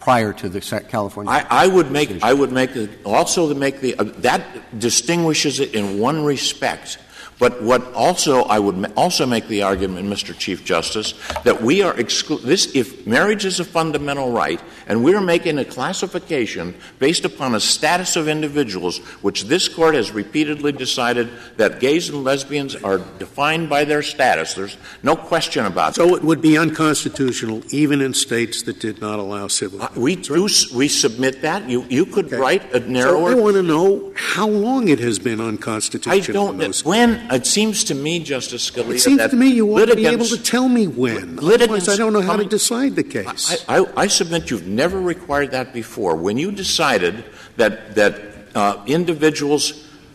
[0.00, 1.30] prior to the California.
[1.30, 5.60] I, I would make I would make a, also to make the uh, that distinguishes
[5.60, 6.98] it in one respect.
[7.38, 10.36] But what also I would ma- also make the argument, Mr.
[10.36, 15.14] Chief Justice, that we are exclu- this if marriage is a fundamental right, and we
[15.14, 20.72] are making a classification based upon a status of individuals, which this court has repeatedly
[20.72, 21.28] decided
[21.58, 24.54] that gays and lesbians are defined by their status.
[24.54, 26.02] There's no question about that.
[26.02, 29.80] So it would be unconstitutional even in states that did not allow civil.
[29.80, 29.96] Uh, that.
[29.96, 31.68] We do s- we submit that.
[31.70, 33.30] You you could write a narrower.
[33.32, 36.50] So I want to know how long it has been unconstitutional.
[36.50, 36.58] in don't.
[36.58, 39.86] those- When it seems to me, Justice Scalia, It seems that to me you ought
[39.86, 41.36] to be able to tell me when.
[41.36, 43.64] litigants Otherwise, I don't know how to decide the case.
[43.68, 46.12] I, I, I submit you've never required that before.
[46.16, 47.14] When you decided
[47.60, 48.14] that that
[48.54, 49.62] uh, individuals,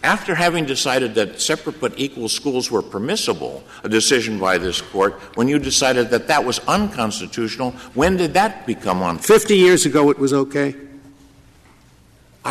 [0.03, 5.13] after having decided that separate but equal schools were permissible, a decision by this court,
[5.37, 9.39] when you decided that that was unconstitutional, when did that become unconstitutional?
[9.39, 10.69] Fifty years ago, it was okay.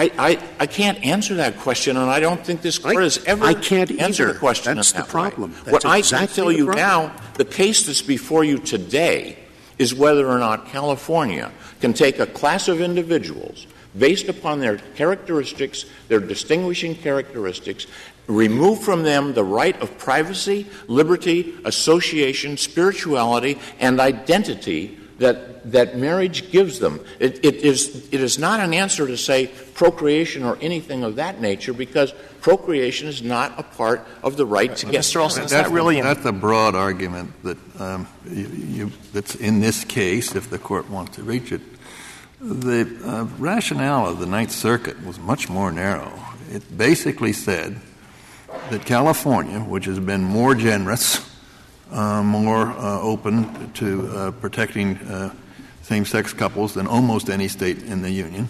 [0.02, 0.30] I, I,
[0.64, 3.54] I can't answer that question, and I don't think this court I- has ever I
[3.54, 4.74] can't answered the question.
[4.76, 5.10] That's the that way.
[5.20, 5.48] problem.
[5.70, 6.84] what That's I can tell you problem.
[6.84, 6.98] now,
[7.42, 9.38] the case that's before you today
[9.78, 11.46] is whether or not California
[11.80, 13.66] can take a class of individuals
[13.96, 17.86] based upon their characteristics, their distinguishing characteristics,
[18.26, 26.50] remove from them the right of privacy, liberty, association, spirituality, and identity that, that marriage
[26.50, 27.00] gives them.
[27.20, 31.40] It, it, is, it is not an answer to say procreation or anything of that
[31.40, 32.12] nature because
[32.44, 35.22] procreation is not a part of the right to get Mr.
[35.22, 39.60] Olson, is That's, that really that's a broad argument that um, you, you, that's in
[39.60, 41.62] this case, if the court wants to reach it.
[42.42, 46.12] The uh, rationale of the Ninth Circuit was much more narrow.
[46.52, 47.80] It basically said
[48.68, 51.26] that California, which has been more generous,
[51.90, 55.34] uh, more uh, open to uh, protecting uh,
[55.80, 58.48] same-sex couples than almost any state in the union,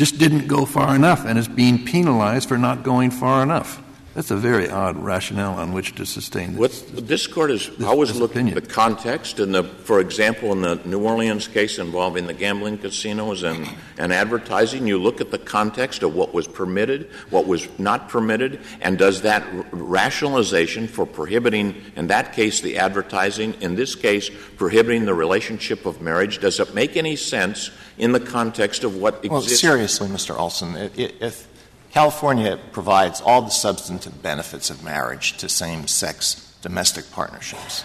[0.00, 3.82] just didn't go far enough and is being penalized for not going far enough.
[4.12, 6.82] That's a very odd rationale on which to sustain this.
[6.92, 8.56] What this court has always this looked opinion.
[8.56, 12.78] at the context, and the, for example, in the New Orleans case involving the gambling
[12.78, 17.68] casinos and, and advertising, you look at the context of what was permitted, what was
[17.78, 23.76] not permitted, and does that r- rationalization for prohibiting, in that case, the advertising, in
[23.76, 28.82] this case, prohibiting the relationship of marriage, does it make any sense in the context
[28.82, 29.60] of what Well, exists?
[29.60, 30.36] seriously, Mr.
[30.36, 31.46] Olson, i- i- if
[31.92, 37.84] California provides all the substantive benefits of marriage to same-sex domestic partnerships,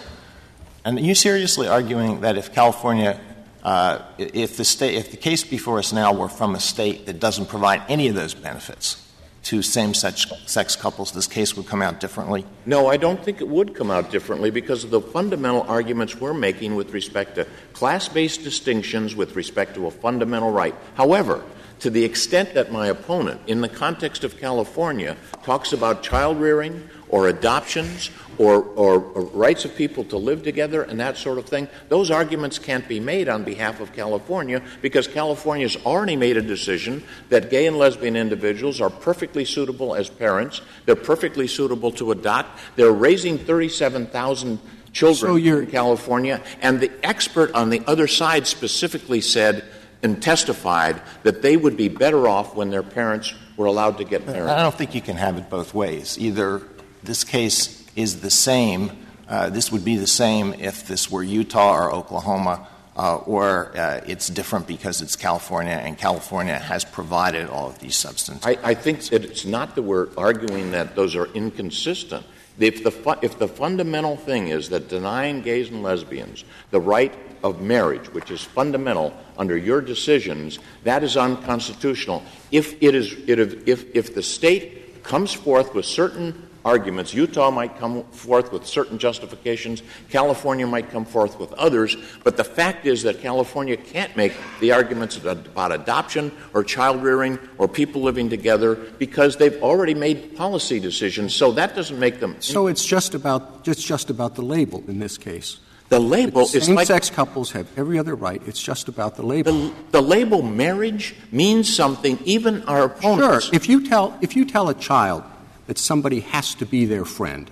[0.84, 3.20] and are you seriously arguing that if California,
[3.64, 7.18] uh, if the state, if the case before us now were from a state that
[7.18, 9.02] doesn't provide any of those benefits
[9.42, 12.44] to same sex couples, this case would come out differently?
[12.66, 16.34] No, I don't think it would come out differently because of the fundamental arguments we're
[16.34, 20.74] making with respect to class based distinctions with respect to a fundamental right.
[20.94, 21.44] However,
[21.80, 26.88] to the extent that my opponent, in the context of California, talks about child rearing
[27.08, 31.46] or adoptions or, or, or, rights of people to live together and that sort of
[31.46, 36.36] thing, those arguments can't be made on behalf of California because California has already made
[36.36, 40.60] a decision that gay and lesbian individuals are perfectly suitable as parents.
[40.84, 42.58] They're perfectly suitable to adopt.
[42.76, 44.58] They're raising 37,000
[44.92, 46.42] children so in California.
[46.60, 49.64] And the expert on the other side specifically said
[50.02, 54.26] and testified that they would be better off when their parents were allowed to get
[54.26, 54.50] married.
[54.50, 56.18] I don't think you can have it both ways.
[56.18, 56.62] Either
[57.02, 58.92] this case is the same,
[59.28, 64.00] uh, this would be the same if this were Utah or Oklahoma, uh, or uh,
[64.06, 68.46] it's different because it's California and California has provided all of these substances.
[68.46, 72.24] I, I think that it's not that we're arguing that those are inconsistent.
[72.58, 77.12] If the, fu- if the fundamental thing is that denying gays and lesbians the right
[77.42, 82.22] of marriage, which is fundamental under your decisions, that is unconstitutional.
[82.50, 87.14] If, it is, if, if the state comes forth with certain arguments.
[87.14, 92.44] Utah might come forth with certain justifications, California might come forth with others, but the
[92.44, 98.02] fact is that California can't make the arguments about adoption or child rearing or people
[98.02, 101.32] living together because they've already made policy decisions.
[101.32, 102.34] So that doesn't make them.
[102.40, 105.60] So it's just about it's just about the label in this case.
[105.88, 108.42] The label is same-sex like, couples have every other right.
[108.46, 109.52] It's just about the label.
[109.52, 112.18] The, the, label marriage means something.
[112.24, 113.46] Even our opponents.
[113.46, 113.54] Sure.
[113.54, 115.22] If you tell if you tell a child
[115.66, 117.50] that somebody has to be their friend.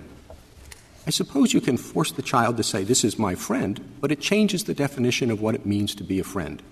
[1.07, 4.21] I suppose you can force the child to say, This is my friend, but it
[4.21, 6.63] changes the definition of what it means to be a friend.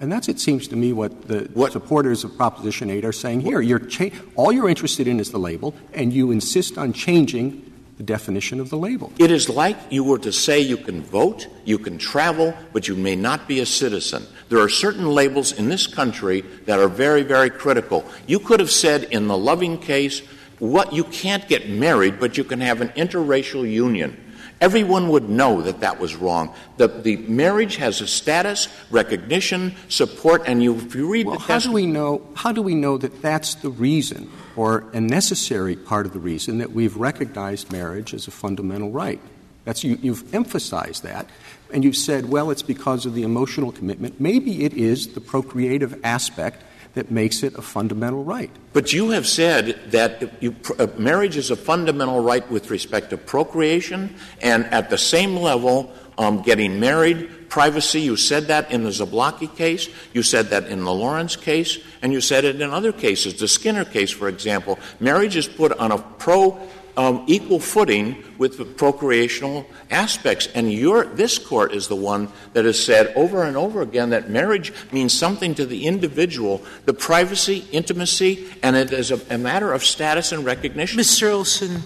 [0.00, 1.72] And that's, it seems to me, what the what?
[1.72, 3.60] supporters of Proposition 8 are saying here.
[3.60, 7.71] You're cha- all you're interested in is the label, and you insist on changing
[8.04, 9.12] definition of the label.
[9.18, 12.94] It is like you were to say you can vote, you can travel, but you
[12.94, 14.26] may not be a citizen.
[14.48, 18.04] There are certain labels in this country that are very, very critical.
[18.26, 20.20] You could have said in the Loving case,
[20.58, 24.16] what you can't get married, but you can have an interracial union.
[24.60, 26.54] Everyone would know that that was wrong.
[26.76, 31.42] The, the marriage has a status, recognition, support, and you, if you read well, the
[31.42, 32.22] how do we know?
[32.34, 36.58] How do we know that that's the reason, or a necessary part of the reason
[36.58, 39.20] that we've recognized marriage as a fundamental right?
[39.64, 41.28] That's you, you've emphasized that,
[41.72, 44.20] and you've said, well, it's because of the emotional commitment.
[44.20, 48.50] Maybe it is the procreative aspect that makes it a fundamental right.
[48.72, 53.16] But you have said that you, uh, marriage is a fundamental right with respect to
[53.16, 55.90] procreation, and at the same level,
[56.22, 58.00] um, getting married, privacy.
[58.00, 62.12] You said that in the Zablocki case, you said that in the Lawrence case, and
[62.12, 63.34] you said it in other cases.
[63.34, 66.58] The Skinner case, for example, marriage is put on a pro
[66.96, 70.48] um, equal footing with the procreational aspects.
[70.54, 74.28] And your, this court is the one that has said over and over again that
[74.28, 79.72] marriage means something to the individual, the privacy, intimacy, and it is a, a matter
[79.72, 80.98] of status and recognition.
[80.98, 81.32] Mr.
[81.32, 81.82] Olson,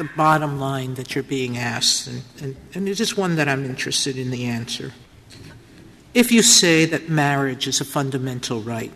[0.00, 3.66] the bottom line that you're being asked, and, and, and it is one that I'm
[3.66, 4.94] interested in the answer.
[6.14, 8.92] If you say that marriage is a fundamental right,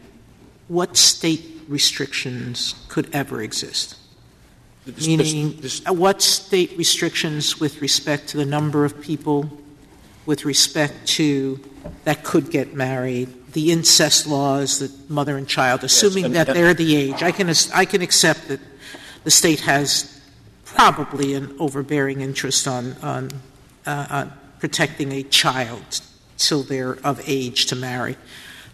[0.68, 3.98] what state restrictions could ever exist?
[5.06, 9.50] Meaning, uh, what state restrictions with respect to the number of people,
[10.24, 11.60] with respect to
[12.04, 16.46] that could get married, the incest laws, that mother and child, assuming yes, and, that
[16.54, 17.22] they're the age.
[17.22, 18.60] I can, I can accept that
[19.24, 20.13] the state has
[20.74, 23.30] probably an overbearing interest on, on,
[23.86, 26.00] uh, on protecting a child
[26.36, 28.16] till they're of age to marry.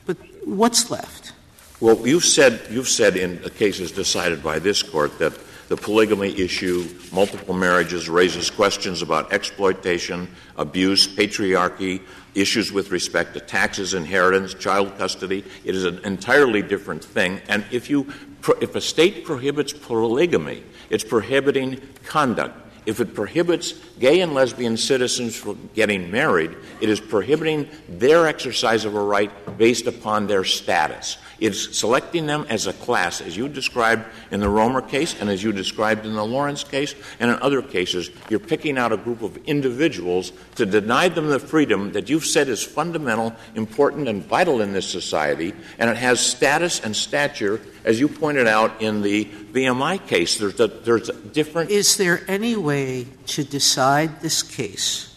[0.06, 1.32] But what's left?
[1.80, 5.38] Well, you've said, you've said in cases decided by this court that
[5.68, 12.02] the polygamy issue, multiple marriages, raises questions about exploitation, abuse, patriarchy,
[12.34, 15.44] issues with respect to taxes, inheritance, child custody.
[15.64, 17.40] It is an entirely different thing.
[17.48, 18.12] And if you
[18.60, 22.56] if a state prohibits polygamy, it's prohibiting conduct.
[22.86, 28.84] If it prohibits gay and lesbian citizens from getting married, it is prohibiting their exercise
[28.84, 31.18] of a right based upon their status.
[31.38, 35.42] It's selecting them as a class, as you described in the Romer case and as
[35.42, 38.10] you described in the Lawrence case and in other cases.
[38.28, 42.48] You're picking out a group of individuals to deny them the freedom that you've said
[42.48, 47.98] is fundamental, important, and vital in this society, and it has status and stature, as
[47.98, 50.36] you pointed out in the VMI case.
[50.36, 51.70] There's a, there's a different.
[51.70, 55.16] Is there any way to decide this case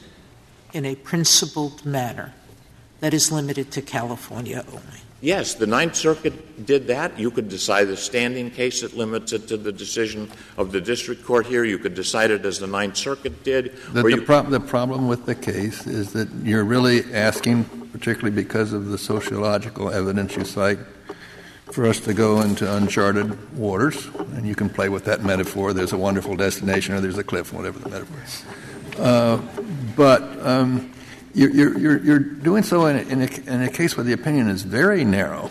[0.73, 2.33] in a principled manner
[2.99, 4.99] that is limited to California only?
[5.21, 7.17] Yes, the Ninth Circuit did that.
[7.17, 11.23] You could decide the standing case that limits it to the decision of the district
[11.23, 11.63] court here.
[11.63, 13.73] You could decide it as the Ninth Circuit did.
[13.93, 17.63] The, the, you- prob- the problem with the case is that you're really asking,
[17.93, 20.79] particularly because of the sociological evidence you cite,
[21.73, 24.05] for us to go into uncharted waters,
[24.35, 25.73] and you can play with that metaphor.
[25.73, 28.99] There's a wonderful destination, or there's a cliff, whatever the metaphor is.
[28.99, 29.41] Uh,
[29.95, 30.93] but um,
[31.33, 34.49] you're, you're, you're doing so in a, in, a, in a case where the opinion
[34.49, 35.49] is very narrow.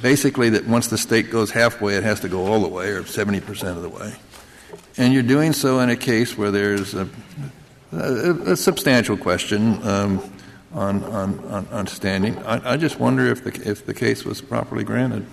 [0.00, 3.02] Basically, that once the state goes halfway, it has to go all the way, or
[3.02, 4.14] 70% of the way.
[4.96, 7.08] And you're doing so in a case where there's a,
[7.92, 10.33] a, substantial question um,
[10.74, 12.38] on, on, on, on standing.
[12.44, 15.26] I, I just wonder if the, if the case was properly granted.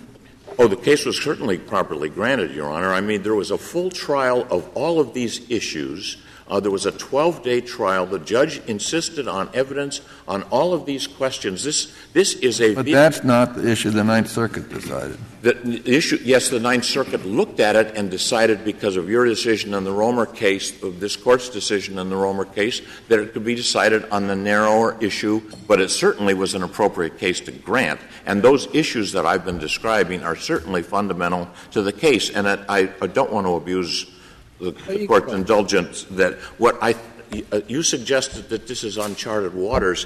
[0.60, 2.94] Oh, the case was certainly properly granted, Your Honor.
[2.94, 6.18] I mean, there was a full trial of all of these issues.
[6.52, 8.06] Uh, there was a 12 day trial.
[8.06, 11.64] The judge insisted on evidence on all of these questions.
[11.64, 12.76] This, this is a.
[12.76, 15.18] But that's not the issue the Ninth Circuit decided.
[15.44, 19.24] The, the issue, yes, the Ninth Circuit looked at it and decided because of your
[19.24, 23.32] decision in the Romer case, of this court's decision in the Romer case, that it
[23.32, 27.54] could be decided on the narrower issue, but it certainly was an appropriate case to
[27.54, 28.02] grant.
[28.26, 32.30] And those issues that I've been describing are certainly fundamental to the case.
[32.30, 34.06] And it, I, I don't want to abuse
[34.62, 36.96] the, the court's indulgence that what I,
[37.52, 40.06] uh, you suggested that this is uncharted waters.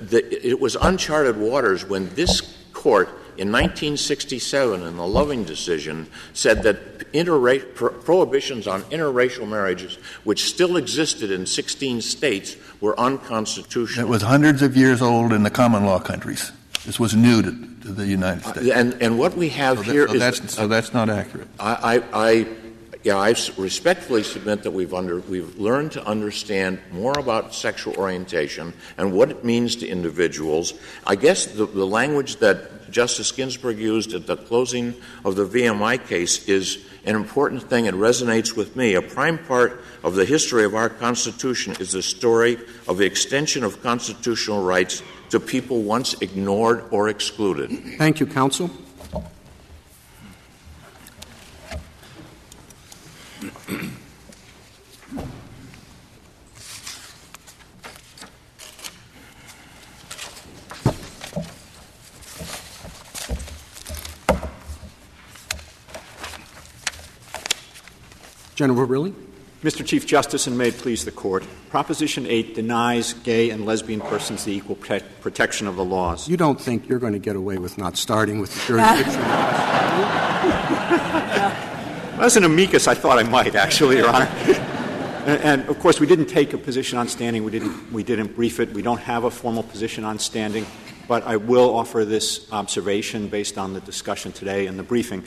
[0.00, 2.40] The, it was uncharted waters when this
[2.72, 9.96] court in 1967 in the Loving decision said that interra- pro- prohibitions on interracial marriages,
[10.24, 14.06] which still existed in 16 states, were unconstitutional.
[14.06, 16.52] It was hundreds of years old in the common law countries.
[16.84, 17.50] This was new to,
[17.82, 18.68] to the United States.
[18.70, 21.48] and, and what we have so that- here so is that's, so that's not accurate.
[21.58, 22.46] I, I, I
[23.04, 28.72] yeah, I respectfully submit that we've under we've learned to understand more about sexual orientation
[28.96, 30.74] and what it means to individuals.
[31.06, 34.94] I guess the, the language that Justice Ginsburg used at the closing
[35.24, 37.86] of the VMI case is an important thing.
[37.86, 38.94] It resonates with me.
[38.94, 43.64] A prime part of the history of our Constitution is the story of the extension
[43.64, 47.70] of constitutional rights to people once ignored or excluded.
[47.98, 48.70] Thank you, counsel.
[68.54, 69.14] General Verrilli?
[69.64, 69.84] Mr.
[69.86, 74.44] Chief Justice, and may it please the Court, Proposition 8 denies gay and lesbian persons
[74.44, 76.28] the equal prote- protection of the laws.
[76.28, 79.22] You don't think you're going to get away with not starting with the jurisdiction?
[82.18, 84.28] As an amicus, I thought I might, actually, Your Honor.
[85.26, 87.42] and, of course, we didn't take a position on standing.
[87.42, 88.72] We didn't, we didn't brief it.
[88.72, 90.66] We don't have a formal position on standing.
[91.08, 95.24] But I will offer this observation based on the discussion today and the briefing.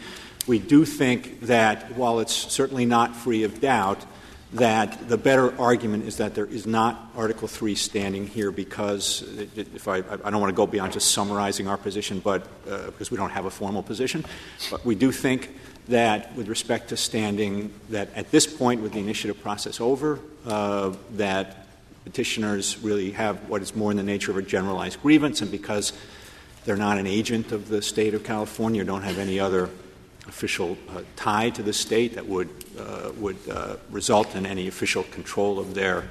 [0.47, 4.05] We do think that while it's certainly not free of doubt,
[4.53, 9.23] that the better argument is that there is not Article III standing here because
[9.55, 13.11] if I, I don't want to go beyond just summarizing our position, but uh, because
[13.11, 14.23] we don't have a formal position,
[14.71, 15.49] but we do think
[15.87, 20.93] that with respect to standing, that at this point, with the initiative process over, uh,
[21.11, 21.67] that
[22.03, 25.93] petitioners really have what is more in the nature of a generalized grievance, and because
[26.63, 29.69] they're not an agent of the state of California, don't have any other
[30.27, 35.03] official uh, tie to the state that would uh, would uh, result in any official
[35.03, 36.03] control of their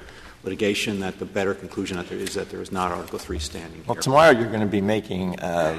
[0.43, 0.99] litigation.
[0.99, 3.83] That the better conclusion that there is that there is not Article Three standing.
[3.85, 4.01] Well, here.
[4.01, 5.75] tomorrow you're going to be making uh,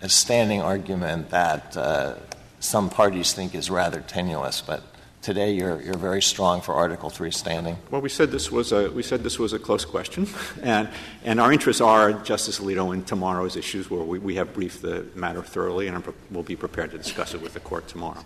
[0.00, 2.14] a standing argument that uh,
[2.62, 4.82] some parties think is rather tenuous, but
[5.20, 7.76] today you're you're very strong for Article Three standing.
[7.90, 10.28] Well, we said this was a we said this was a close question,
[10.62, 10.88] and
[11.24, 15.06] and our interests are Justice Alito in tomorrow's issues, where we, we have briefed the
[15.14, 18.24] matter thoroughly, and we'll be prepared to discuss it with the court tomorrow.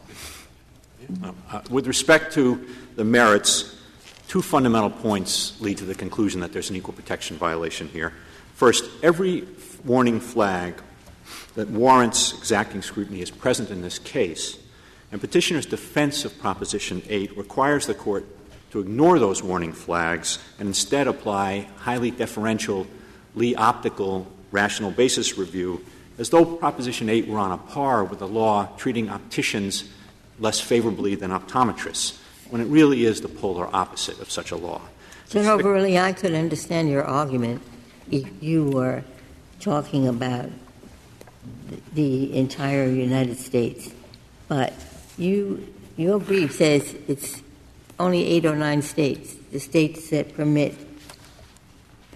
[1.22, 2.66] Uh, uh, with respect to
[2.96, 3.76] the merits,
[4.28, 8.12] two fundamental points lead to the conclusion that there's an equal protection violation here.
[8.54, 9.46] First, every
[9.84, 10.74] warning flag
[11.56, 14.58] that warrants exacting scrutiny is present in this case.
[15.10, 18.26] And petitioner's defense of Proposition 8 requires the court
[18.70, 22.86] to ignore those warning flags and instead apply highly deferential
[23.34, 25.84] Lee optical rational basis review
[26.18, 29.88] as though Proposition 8 were on a par with the law treating opticians
[30.38, 32.18] less favorably than optometrists,
[32.50, 34.80] when it really is the polar opposite of such a law.
[35.28, 37.62] General Verrilli, I could understand your argument
[38.10, 39.02] if you were
[39.60, 40.50] talking about
[41.94, 43.92] the entire United States.
[44.48, 44.72] But
[45.18, 47.42] you, your brief says it's
[47.98, 50.74] only eight or nine states, the states that permit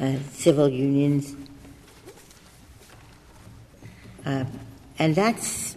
[0.00, 1.34] uh, civil unions.
[4.24, 4.44] Uh,
[4.98, 5.76] and that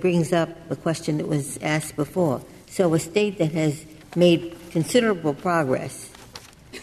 [0.00, 2.42] brings up a question that was asked before.
[2.66, 3.84] So a state that has
[4.16, 6.10] made considerable progress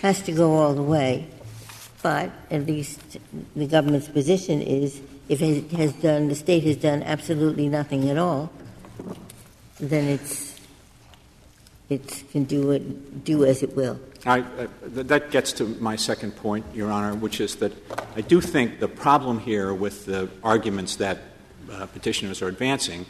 [0.02, 1.28] has to go all the way,
[2.02, 3.18] but at least
[3.56, 8.18] the government's position is if it has done, the state has done absolutely nothing at
[8.18, 8.52] all,
[9.80, 10.60] then it's
[11.90, 14.00] it can do it do as it will.
[14.26, 17.72] I, uh, that gets to my second point, Your Honor, which is that
[18.16, 21.20] I do think the problem here with the arguments that
[21.72, 23.06] uh, petitioners are advancing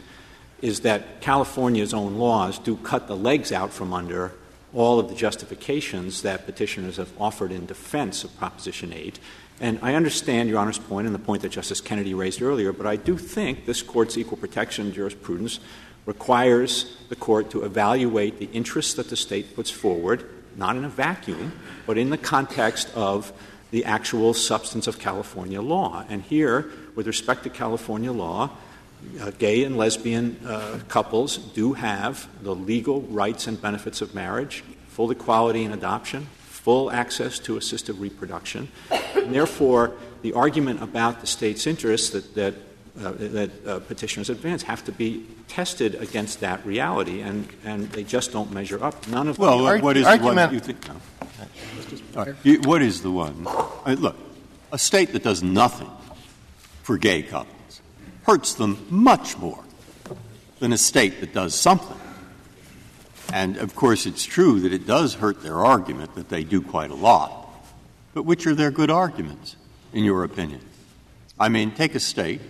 [0.62, 4.32] is that California's own laws do cut the legs out from under
[4.74, 9.18] all of the justifications that petitioners have offered in defense of Proposition 8.
[9.60, 12.86] And I understand Your Honor's point and the point that Justice Kennedy raised earlier, but
[12.86, 15.58] I do think this Court's equal protection jurisprudence
[16.06, 20.88] requires the Court to evaluate the interests that the State puts forward not in a
[20.88, 21.52] vacuum,
[21.86, 23.32] but in the context of
[23.70, 26.04] the actual substance of California law.
[26.08, 28.50] And here, with respect to California law,
[29.20, 34.64] uh, gay and lesbian uh, couples do have the legal rights and benefits of marriage,
[34.88, 36.26] full equality in adoption,
[36.68, 38.68] full access to assisted reproduction.
[39.16, 42.54] And therefore, the argument about the state's interests that, that
[43.02, 48.04] uh, that uh, petitioners advance have to be tested against that reality, and, and they
[48.04, 49.08] just don't measure up.
[49.08, 50.86] None of well, the what is the one you think?
[50.86, 50.96] No.
[52.14, 52.66] Right.
[52.66, 53.46] What is the one?
[53.86, 54.16] I mean, look,
[54.70, 55.90] a state that does nothing
[56.82, 57.80] for gay couples
[58.24, 59.64] hurts them much more
[60.58, 61.96] than a state that does something.
[63.32, 66.90] And of course, it's true that it does hurt their argument that they do quite
[66.90, 67.48] a lot.
[68.14, 69.56] But which are their good arguments,
[69.92, 70.60] in your opinion?
[71.38, 72.40] I mean, take a state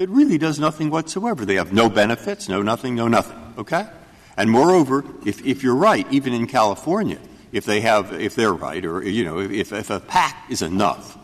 [0.00, 1.44] it really does nothing whatsoever.
[1.44, 3.36] They have no benefits, no nothing, no nothing.
[3.58, 3.86] Okay?
[4.34, 7.18] And moreover, if, if you're right, even in California,
[7.52, 11.18] if they have, if they're right, or, you know, if, if a PAC is enough,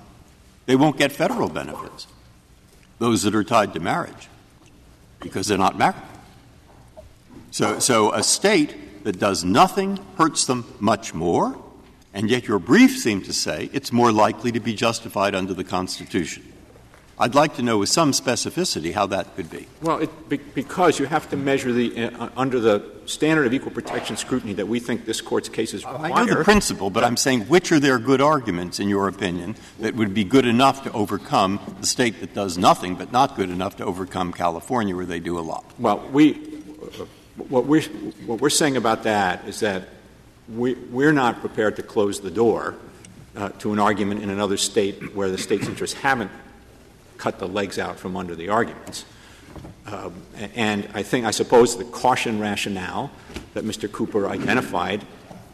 [0.66, 2.06] they won't get federal benefits.
[2.98, 4.28] Those that are tied to marriage,
[5.20, 5.96] because they're not married.
[7.56, 11.56] So, so a state that does nothing hurts them much more,
[12.12, 15.64] and yet your brief seemed to say it's more likely to be justified under the
[15.64, 16.52] Constitution.
[17.18, 19.68] I'd like to know with some specificity how that could be.
[19.80, 23.72] Well, it, be, because you have to measure the uh, under the standard of equal
[23.72, 26.12] protection scrutiny that we think this court's cases require.
[26.12, 29.56] I know the principle, but I'm saying which are there good arguments, in your opinion,
[29.80, 33.48] that would be good enough to overcome the state that does nothing, but not good
[33.48, 35.64] enough to overcome California, where they do a lot.
[35.78, 36.55] Well, we
[37.36, 37.82] what we're
[38.26, 39.88] what we're saying about that is that
[40.48, 42.74] we, we're not prepared to close the door
[43.36, 46.30] uh, to an argument in another state where the state's interests haven't
[47.18, 49.04] cut the legs out from under the arguments.
[49.86, 50.14] Um,
[50.54, 53.10] and I think, I suppose, the caution rationale
[53.54, 53.90] that Mr.
[53.90, 55.04] Cooper identified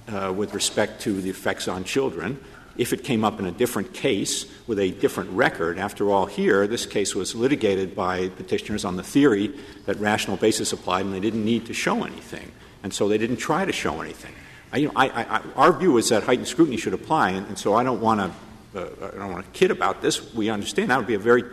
[0.08, 2.42] uh, with respect to the effects on children,
[2.76, 6.66] if it came up in a different case with a different record, after all, here,
[6.66, 9.54] this case was litigated by petitioners on the theory
[9.86, 12.50] that rational basis applied and they didn't need to show anything.
[12.82, 14.34] And so they didn't try to show anything.
[14.72, 18.32] I, view is that heightened scrutiny should apply, and, so I don't want to
[18.74, 20.32] uh, I don't want to kid about this.
[20.32, 21.44] We understand that would be a very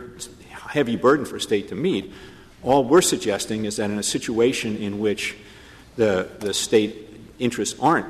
[0.50, 2.12] heavy burden for a state to meet.
[2.62, 5.36] All we're suggesting is that in a situation in which
[5.96, 7.08] the, the state
[7.38, 8.06] interests aren't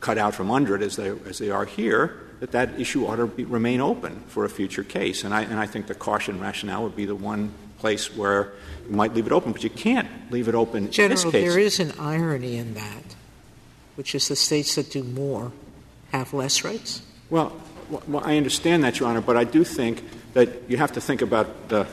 [0.00, 3.14] cut out from under it as they, as they are here, that that issue ought
[3.14, 5.22] to be, remain open for a future case.
[5.22, 8.52] And I, and I think the caution rationale would be the one place where
[8.88, 11.52] you might leave it open, but you can't leave it open General, in this case.
[11.52, 13.14] There is an irony in that,
[13.94, 15.52] which is the states that do more
[16.10, 17.02] have less rights.
[17.30, 17.52] Well,
[18.08, 21.22] well, I understand that, Your Honor, but I do think that you have to think
[21.22, 21.86] about the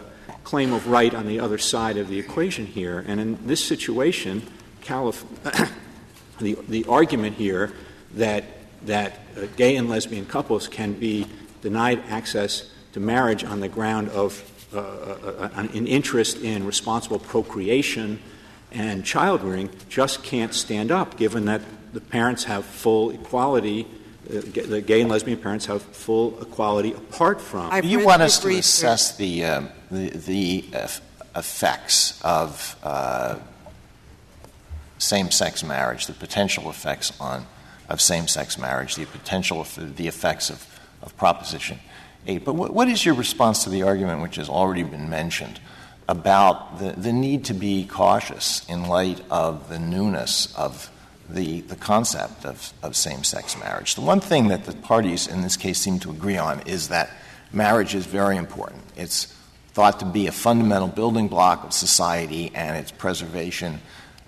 [0.44, 3.06] claim of right on the other side of the equation here.
[3.08, 4.42] And in this situation,
[4.82, 5.24] Calif-
[6.40, 7.72] the, the argument here
[8.16, 8.46] that,
[8.86, 11.28] that uh, gay and lesbian couples can be
[11.62, 17.20] denied access to marriage on the ground of uh, uh, uh an interest in responsible
[17.20, 18.20] procreation
[18.72, 21.62] and child rearing just can't stand up, given that
[21.92, 23.88] the parents have full equality
[24.30, 27.72] the gay and lesbian parents have full equality apart from.
[27.72, 30.66] I've you want us to assess the, uh, the, the
[31.36, 33.40] effects of uh,
[35.00, 37.46] same-sex marriage, the potential effects on
[37.90, 41.80] of same-sex marriage, the potential of the effects of, of Proposition
[42.28, 42.46] 8.
[42.46, 45.60] But what, what is your response to the argument, which has already been mentioned,
[46.08, 50.92] about the, the need to be cautious in light of the newness of
[51.30, 53.96] the, the concept of, of same sex marriage.
[53.96, 57.12] The one thing that the parties in this case seem to agree on is that
[57.54, 58.82] marriage is very important.
[58.96, 59.26] It's
[59.74, 63.80] thought to be a fundamental building block of society and its preservation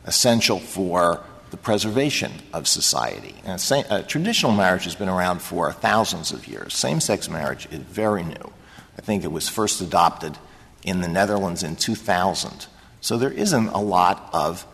[0.05, 3.35] essential for the preservation of society.
[3.57, 6.73] Same, uh, traditional marriage has been around for thousands of years.
[6.73, 8.53] Same sex marriage is very new.
[8.97, 10.37] I think it was first adopted
[10.83, 12.67] in the Netherlands in 2000.
[13.01, 14.65] So there isn't a lot of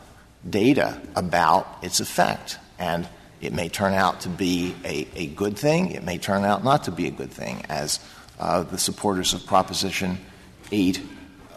[0.48, 2.60] data about its effect.
[2.78, 3.08] And
[3.42, 6.86] it may turn out to be a, a good thing, it may turn out not
[6.86, 8.00] to be a good thing, as
[8.40, 10.18] uh, the supporters of Proposition
[10.72, 11.02] 8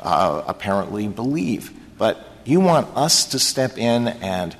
[0.01, 1.73] uh, apparently believe.
[1.99, 4.57] But you want us to step in and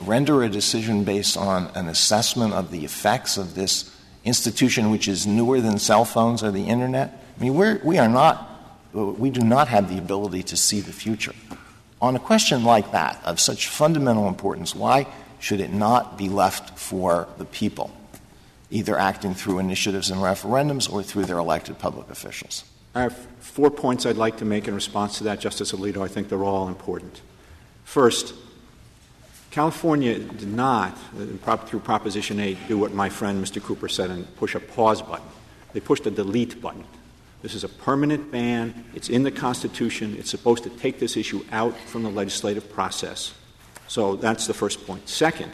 [0.00, 3.94] render a decision based on an assessment of the effects of this
[4.24, 7.24] institution, which is newer than cell phones or the internet?
[7.36, 8.48] I mean, we're, we are not,
[8.92, 11.34] we do not have the ability to see the future.
[12.00, 15.06] On a question like that, of such fundamental importance, why
[15.40, 17.90] should it not be left for the people,
[18.70, 22.64] either acting through initiatives and referendums or through their elected public officials?
[22.94, 26.04] I have four points I'd like to make in response to that, Justice Alito.
[26.04, 27.20] I think they're all important.
[27.84, 28.34] First,
[29.50, 30.96] California did not,
[31.46, 33.62] uh, through Proposition 8, do what my friend Mr.
[33.62, 35.26] Cooper said and push a pause button.
[35.72, 36.84] They pushed a delete button.
[37.40, 38.84] This is a permanent ban.
[38.94, 40.16] It's in the Constitution.
[40.18, 43.32] It's supposed to take this issue out from the legislative process.
[43.86, 45.08] So that's the first point.
[45.08, 45.52] Second,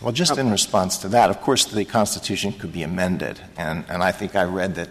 [0.00, 3.40] well, just in response to that, of course, the Constitution could be amended.
[3.56, 4.88] And, and I think I read that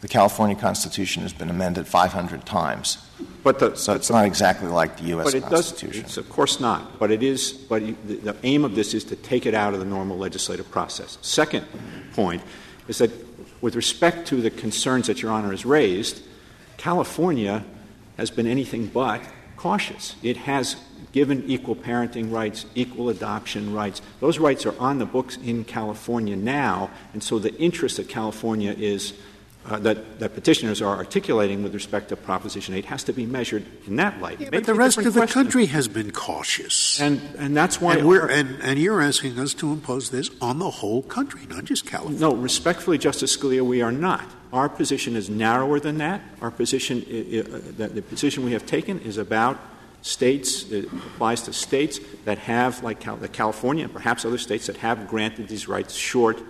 [0.00, 2.98] the California Constitution has been amended 500 times.
[3.42, 5.24] But the, so it's not exactly like the U.S.
[5.24, 6.02] But it Constitution.
[6.04, 6.98] Does, of course not.
[6.98, 7.52] But it is.
[7.52, 10.70] But the, the aim of this is to take it out of the normal legislative
[10.70, 11.18] process.
[11.22, 11.66] Second
[12.12, 12.42] point
[12.86, 13.10] is that,
[13.60, 16.22] with respect to the concerns that Your Honor has raised,
[16.76, 17.64] California
[18.16, 19.20] has been anything but
[19.56, 20.14] cautious.
[20.22, 20.76] It has
[21.10, 24.00] given equal parenting rights, equal adoption rights.
[24.20, 28.72] Those rights are on the books in California now, and so the interest of California
[28.76, 29.14] is
[29.68, 33.64] uh, that, that petitioners are articulating with respect to Proposition 8 has to be measured
[33.86, 34.40] in that light.
[34.40, 35.42] Yeah, but the rest of the question.
[35.42, 37.00] country has been cautious.
[37.00, 37.96] And, and that's why.
[37.96, 41.64] And, we're, and, and you're asking us to impose this on the whole country, not
[41.64, 42.20] just California.
[42.20, 44.24] No, respectfully, Justice Scalia, we are not.
[44.52, 46.22] Our position is narrower than that.
[46.40, 49.58] Our position, uh, the position we have taken is about
[50.00, 54.78] states, it applies to states that have, like Cal- California and perhaps other states that
[54.78, 56.40] have granted these rights short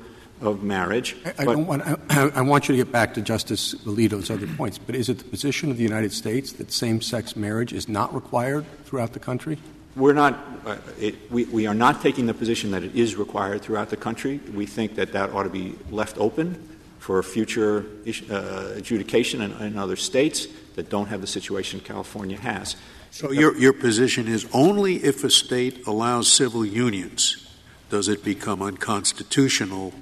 [0.41, 1.17] of marriage.
[1.39, 4.79] I, I, want, I, I, want, you to get back to Justice Alito's other points,
[4.79, 8.15] but is it the position of the United States that same sex marriage is not
[8.15, 9.59] required throughout the country?
[9.97, 13.63] We're not, uh, it, we, we are not taking the position that it is required
[13.63, 14.41] throughout the country.
[14.55, 17.87] We think that that ought to be left open for future
[18.31, 22.77] uh, adjudication in, in other states that don't have the situation California has.
[23.11, 27.45] So your, your position is only if a state allows civil unions
[27.89, 29.95] does it become unconstitutional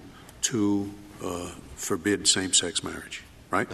[0.47, 0.91] to
[1.23, 3.69] uh, forbid same sex marriage, right?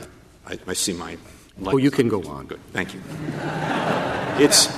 [0.47, 1.19] I, I see my.
[1.65, 2.47] Oh, you can go on.
[2.47, 2.61] Good.
[2.73, 3.01] Thank you.
[4.43, 4.69] it's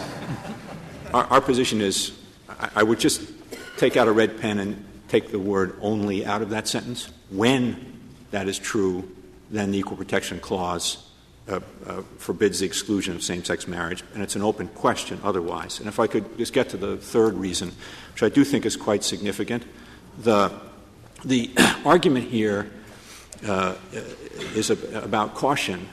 [1.13, 2.13] our, our position is
[2.49, 3.23] I, I would just
[3.77, 7.09] take out a red pen and take the word only out of that sentence.
[7.31, 8.01] When
[8.33, 9.09] that is true,
[9.51, 11.09] then the Equal Protection Clause
[11.47, 15.79] uh, uh, forbids the exclusion of same sex marriage, and it's an open question otherwise.
[15.79, 17.73] And if I could just get to the third reason,
[18.13, 19.63] which I do think is quite significant,
[20.19, 20.51] the,
[21.25, 21.51] the
[21.85, 22.71] argument here
[23.47, 23.75] uh,
[24.55, 25.89] is a, about caution.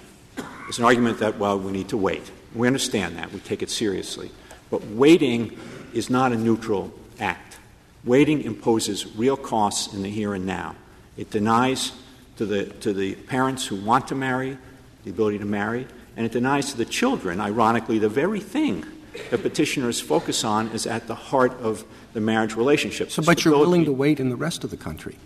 [0.68, 2.32] It's an argument that, well, we need to wait.
[2.56, 4.32] We understand that, we take it seriously.
[4.70, 5.58] But waiting
[5.94, 7.58] is not a neutral act.
[8.04, 10.76] Waiting imposes real costs in the here and now.
[11.18, 11.92] It denies
[12.38, 14.58] to the, to the parents who want to marry
[15.04, 18.86] the ability to marry, and it denies to the children, ironically, the very thing
[19.30, 21.84] that petitioners focus on is at the heart of
[22.14, 23.12] the marriage relationship.
[23.12, 25.18] So, but you're willing to wait in the rest of the country.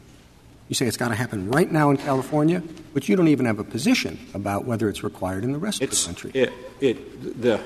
[0.67, 2.63] You say it's got to happen right now in California,
[2.93, 6.07] but you don't even have a position about whether it's required in the rest it's,
[6.07, 6.41] of the country.
[6.41, 7.61] It, it, the,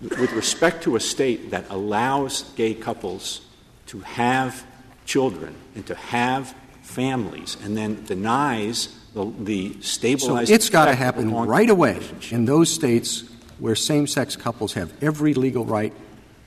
[0.00, 3.40] with respect to a state that allows gay couples
[3.86, 4.64] to have
[5.04, 10.48] children and to have families and then denies the, the stabilized.
[10.48, 12.00] So it's got to happen right away
[12.30, 13.24] in those states
[13.58, 15.92] where same-sex couples have every legal right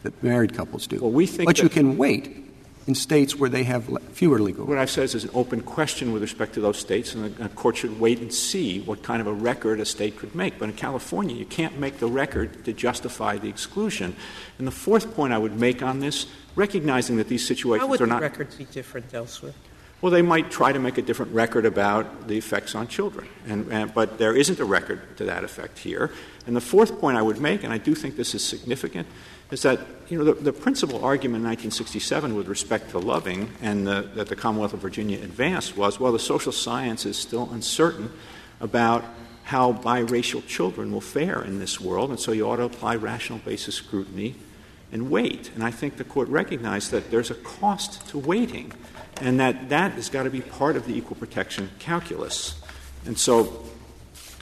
[0.04, 1.00] that married couples do.
[1.00, 2.46] Well, we think but you can wait
[2.88, 6.22] in states where they have fewer legal What I've said is an open question with
[6.22, 9.34] respect to those states, and the court should wait and see what kind of a
[9.34, 10.58] record a state could make.
[10.58, 14.16] But in California, you can't make the record to justify the exclusion.
[14.58, 17.88] And the fourth point I would make on this, recognizing that these situations are not.
[17.88, 18.22] How would are the not.
[18.22, 19.54] records be different elsewhere?
[20.00, 23.72] Well, they might try to make a different record about the effects on children, and,
[23.72, 26.12] and, but there isn't a record to that effect here.
[26.46, 29.08] And the fourth point I would make, and I do think this is significant,
[29.50, 33.88] is that you know the, the principal argument in 1967 with respect to loving and
[33.88, 38.12] the, that the Commonwealth of Virginia advanced was, well, the social science is still uncertain
[38.60, 39.04] about
[39.46, 43.40] how biracial children will fare in this world, and so you ought to apply rational
[43.40, 44.36] basis scrutiny
[44.92, 45.50] and wait.
[45.56, 48.74] And I think the court recognized that there's a cost to waiting
[49.22, 52.60] and that that has got to be part of the equal protection calculus.
[53.06, 53.64] And so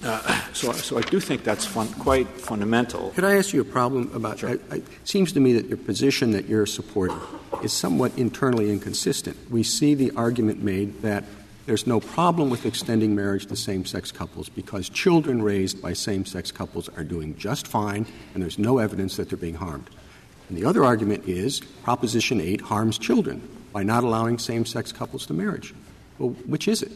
[0.04, 0.20] Uh,
[0.54, 3.12] so, so I do think that's fun, quite fundamental.
[3.12, 4.40] Could I ask you a problem about?
[4.40, 4.50] Sure.
[4.50, 7.18] it seems to me that your position that you're supporting
[7.64, 9.38] is somewhat internally inconsistent.
[9.50, 11.24] We see the argument made that
[11.66, 16.90] there's no problem with extending marriage to same-sex couples because children raised by same-sex couples
[16.90, 19.90] are doing just fine, and there's no evidence that they're being harmed.
[20.50, 23.42] And the other argument is Proposition 8 harms children
[23.76, 25.74] by not allowing same-sex couples to marriage.
[26.18, 26.94] Well, which is it?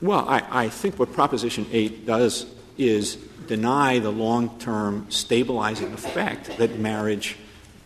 [0.00, 2.46] Well, I, I think what Proposition 8 does
[2.78, 3.16] is
[3.48, 7.36] deny the long term stabilizing effect that marriage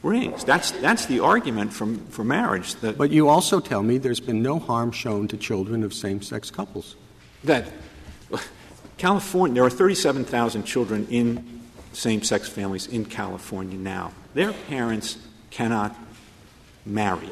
[0.02, 0.44] brings.
[0.44, 2.74] That's, that's the argument from, for marriage.
[2.82, 6.50] But you also tell me there's been no harm shown to children of same sex
[6.50, 6.96] couples.
[7.44, 7.72] That
[8.98, 11.62] California, there are 37,000 children in
[11.94, 14.12] same sex families in California now.
[14.34, 15.16] Their parents
[15.48, 15.96] cannot
[16.84, 17.30] marry.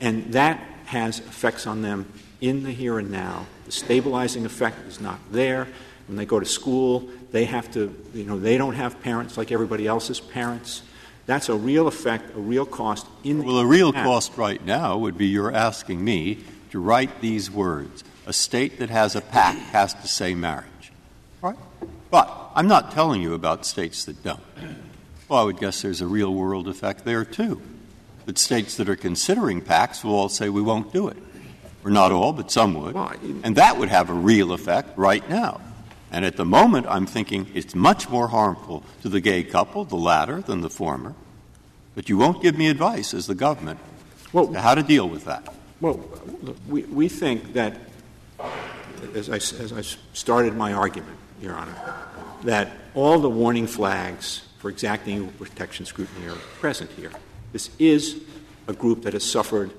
[0.00, 3.46] And that has effects on them in the here and now.
[3.66, 5.68] The stabilizing effect is not there.
[6.08, 9.52] When they go to school, they have to, you know, they don't have parents like
[9.52, 10.82] everybody else's parents.
[11.26, 15.16] That's a real effect, a real cost in Well, a real cost right now would
[15.16, 16.38] be you're asking me
[16.70, 18.02] to write these words.
[18.26, 20.66] A state that has a pact has to say marriage.
[21.40, 21.56] Right?
[22.10, 24.40] But I'm not telling you about states that don't.
[25.28, 27.62] Well, I would guess there's a real world effect there, too.
[28.30, 31.16] That states that are considering pacts will all say we won't do it
[31.84, 32.94] or not all, but some would.
[33.42, 35.60] And that would have a real effect right now.
[36.12, 39.96] And at the moment, I'm thinking it's much more harmful to the gay couple, the
[39.96, 41.16] latter, than the former.
[41.96, 43.80] But you won't give me advice as the government
[44.32, 45.52] well, how to deal with that.
[45.80, 46.00] Well,
[46.68, 47.78] we, we think that,
[49.12, 49.82] as I, as I
[50.12, 51.74] started my argument, Your Honor,
[52.44, 57.10] that all the warning flags for exacting protection scrutiny are present here.
[57.52, 58.22] This is
[58.68, 59.70] a group that has suffered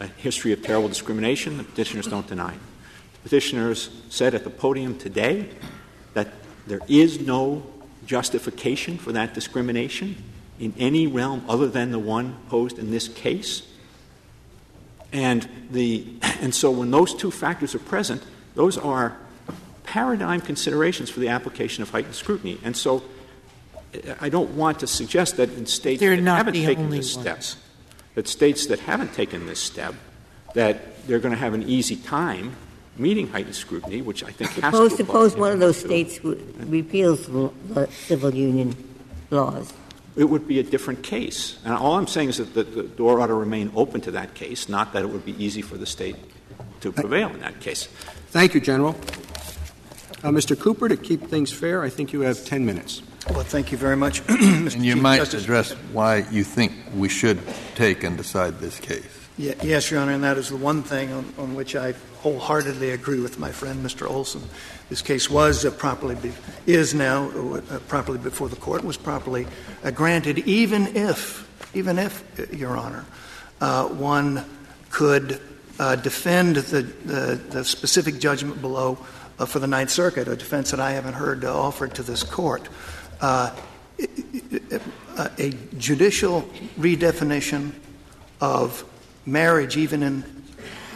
[0.00, 1.58] a history of terrible discrimination.
[1.58, 2.54] The petitioners don't deny.
[2.54, 2.60] it.
[3.14, 5.48] The petitioners said at the podium today
[6.14, 6.28] that
[6.66, 7.66] there is no
[8.06, 10.16] justification for that discrimination
[10.58, 13.62] in any realm other than the one posed in this case.
[15.12, 16.06] And, the,
[16.40, 18.22] and so when those two factors are present,
[18.54, 19.16] those are
[19.84, 22.58] paradigm considerations for the application of heightened scrutiny.
[22.64, 23.02] And so
[24.20, 27.42] I don't want to suggest that in states They're that haven't taken this step,
[28.14, 29.94] that states that haven't taken this step,
[30.54, 32.56] that they're going to have an easy time
[32.96, 37.26] meeting heightened scrutiny, which I think has suppose, to Suppose one of those states repeals
[37.26, 38.74] the civil union
[39.30, 39.72] laws.
[40.14, 41.58] It would be a different case.
[41.64, 44.34] And all I'm saying is that the, the door ought to remain open to that
[44.34, 46.16] case, not that it would be easy for the state
[46.80, 47.86] to prevail in that case.
[48.28, 48.90] Thank you, General.
[50.22, 50.58] Uh, Mr.
[50.58, 53.02] Cooper, to keep things fair, I think you have 10 minutes.
[53.30, 54.22] Well, thank you very much.
[54.28, 55.44] and you Chief might Justice.
[55.44, 57.40] address why you think we should
[57.76, 59.22] take and decide this case.
[59.38, 62.90] Yeah, yes, Your Honor, and that is the one thing on, on, which I wholeheartedly
[62.90, 64.08] agree with my friend, Mr.
[64.08, 64.42] Olson.
[64.90, 66.32] This case was uh, properly, be,
[66.66, 69.46] is now uh, properly before the court, was properly
[69.84, 73.06] uh, granted, even if, even if, uh, Your Honor,
[73.60, 74.44] uh, one
[74.90, 75.40] could
[75.78, 78.96] uh, defend the, the, the, specific judgment below
[79.46, 82.68] for the Ninth Circuit, a defense that I haven't heard offered to this court.
[83.22, 83.52] A
[85.78, 86.42] judicial
[86.78, 87.72] redefinition
[88.40, 88.84] of
[89.24, 90.24] marriage, even in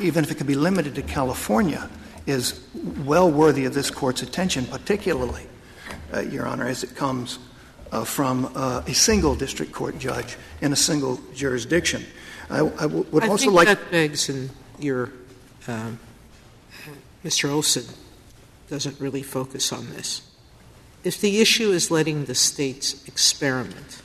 [0.00, 1.88] even if it could be limited to California,
[2.26, 2.60] is
[3.04, 5.46] well worthy of this court's attention, particularly,
[6.12, 7.38] uh, Your Honor, as it comes
[7.92, 12.04] uh, from uh, a single district court judge in a single jurisdiction.
[12.50, 15.12] I, I w- would I also like that begs, and your
[15.66, 15.98] um,
[17.24, 17.50] Mr.
[17.50, 17.84] Olson
[18.68, 20.22] doesn't really focus on this.
[21.06, 24.02] If the issue is letting the states experiment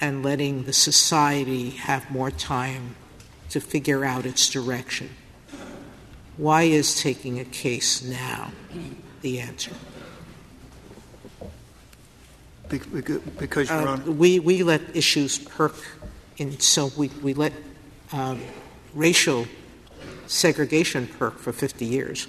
[0.00, 2.96] and letting the society have more time
[3.50, 5.10] to figure out its direction,
[6.36, 8.50] why is taking a case now
[9.20, 9.70] the answer?
[12.68, 14.02] Because, Your Honor.
[14.02, 15.76] Uh, we, we let issues perk,
[16.40, 17.52] and so we, we let
[18.10, 18.42] um,
[18.92, 19.46] racial
[20.26, 22.26] segregation perk for 50 years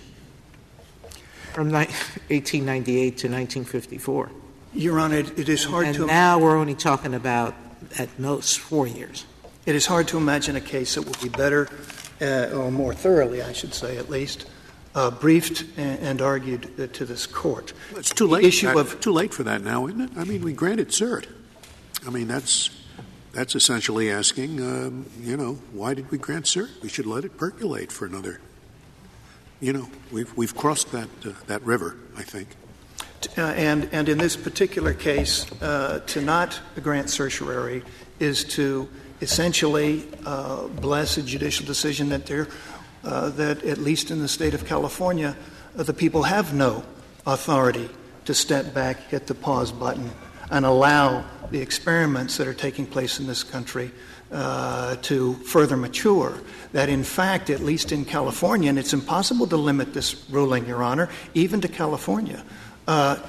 [1.53, 4.31] from 1898 to 1954.
[4.73, 6.05] Your Honor, it, it is hard and to.
[6.05, 7.55] now we're only talking about
[7.97, 9.25] at most four years.
[9.65, 11.69] It is hard to imagine a case that would be better,
[12.21, 14.45] uh, or more thoroughly, I should say, at least,
[14.95, 17.73] uh, briefed and, and argued uh, to this court.
[17.95, 18.45] It's too late.
[18.45, 20.11] issue of too late for that now, isn't it?
[20.17, 21.25] I mean, we granted cert.
[22.05, 22.69] I mean, that's
[23.33, 26.81] that's essentially asking, um, you know, why did we grant cert?
[26.81, 28.39] We should let it percolate for another
[29.59, 32.47] you know, we've, we've crossed that, uh, that river, I think.
[33.37, 37.83] Uh, and, and in this particular case, uh, to not grant certiorari
[38.19, 38.87] is to
[39.21, 42.47] essentially uh, bless a judicial decision that, there,
[43.03, 45.35] uh, that at least in the state of California,
[45.77, 46.83] uh, the people have no
[47.25, 47.89] authority
[48.25, 50.09] to step back, hit the pause button,
[50.51, 53.91] and allow the experiments that are taking place in this country
[54.31, 56.39] to further mature.
[56.73, 60.83] That, in fact, at least in California, and it's impossible to limit this ruling, Your
[60.83, 62.43] Honor, even to California.
[62.89, 63.19] Uh,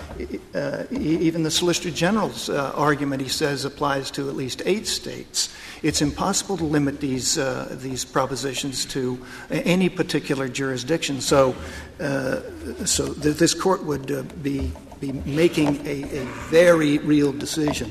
[0.54, 5.54] uh, even the Solicitor General's uh, argument, he says, applies to at least eight states.
[5.82, 9.18] It's impossible to limit these uh, these propositions to
[9.50, 11.20] any particular jurisdiction.
[11.20, 11.54] So,
[12.00, 12.40] uh,
[12.86, 17.90] so th- this court would uh, be be making a, a very real decision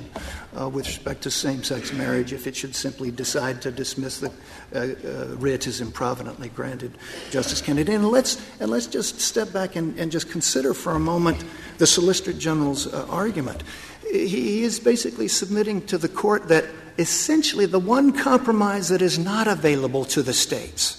[0.60, 4.32] uh, with respect to same sex marriage if it should simply decide to dismiss the
[4.74, 6.92] uh, uh, writ as improvidently granted,
[7.32, 7.94] Justice Kennedy.
[7.94, 11.44] And let's, and let's just step back and, and just consider for a moment
[11.80, 13.64] the Solicitor General's uh, argument.
[14.12, 16.66] He, he is basically submitting to the court that
[16.98, 20.99] essentially the one compromise that is not available to the states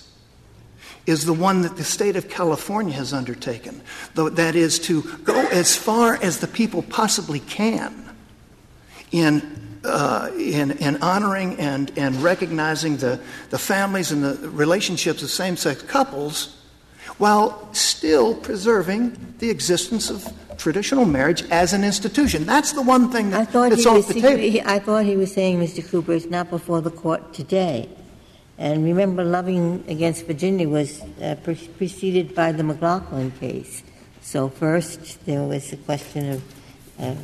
[1.06, 3.80] is the one that the state of California has undertaken.
[4.14, 8.04] That is to go as far as the people possibly can
[9.12, 13.20] in, uh, in, in honoring and, and recognizing the,
[13.50, 16.56] the families and the relationships of same sex couples
[17.18, 22.44] while still preserving the existence of traditional marriage as an institution.
[22.44, 24.38] That's the one thing that, that's off the table.
[24.38, 25.86] He, I thought he was saying, Mr.
[25.86, 27.88] Cooper, it's not before the court today.
[28.60, 33.82] And remember, Loving against Virginia was uh, pre- preceded by the McLaughlin case.
[34.20, 36.42] So first there was the question of
[36.98, 37.14] uh,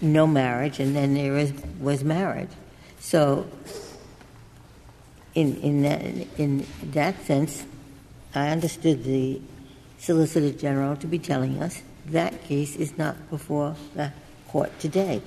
[0.00, 2.48] no marriage, and then there was, was marriage.
[3.00, 3.46] So
[5.34, 6.00] in, in, that,
[6.38, 7.66] in that sense,
[8.34, 9.42] I understood the
[9.98, 14.14] Solicitor General to be telling us that case is not before the
[14.48, 15.20] court today.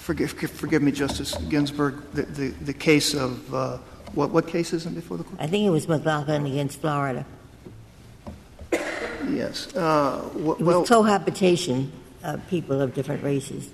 [0.00, 3.76] Forgive, forgive me, Justice Ginsburg, the, the, the case of uh,
[4.14, 5.38] what, what case isn't before the court?
[5.38, 7.26] I think it was McLaughlin against Florida.
[9.28, 9.68] Yes.
[9.76, 11.92] Uh, w- was cohabitation
[12.24, 13.70] of people of different races.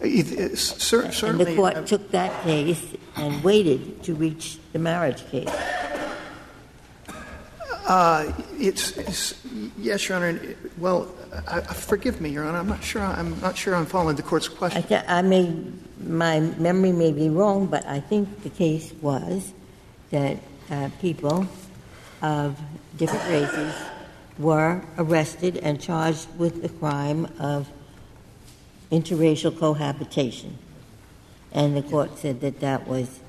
[0.00, 2.84] It, cer- and the court uh, took that case
[3.14, 5.48] and waited to reach the marriage case.
[7.86, 9.34] Uh, it's, it's,
[9.78, 10.40] yes, Your Honor.
[10.76, 12.58] Well, I, forgive me, Your Honor.
[12.58, 13.02] I'm not sure.
[13.02, 14.84] I'm not sure I'm following the court's question.
[14.90, 15.54] I, I may,
[16.04, 19.52] my memory may be wrong, but I think the case was
[20.10, 20.36] that
[20.70, 21.46] uh, people
[22.20, 22.60] of
[22.96, 23.74] different races
[24.38, 27.68] were arrested and charged with the crime of
[28.90, 30.58] interracial cohabitation,
[31.52, 33.20] and the court said that that was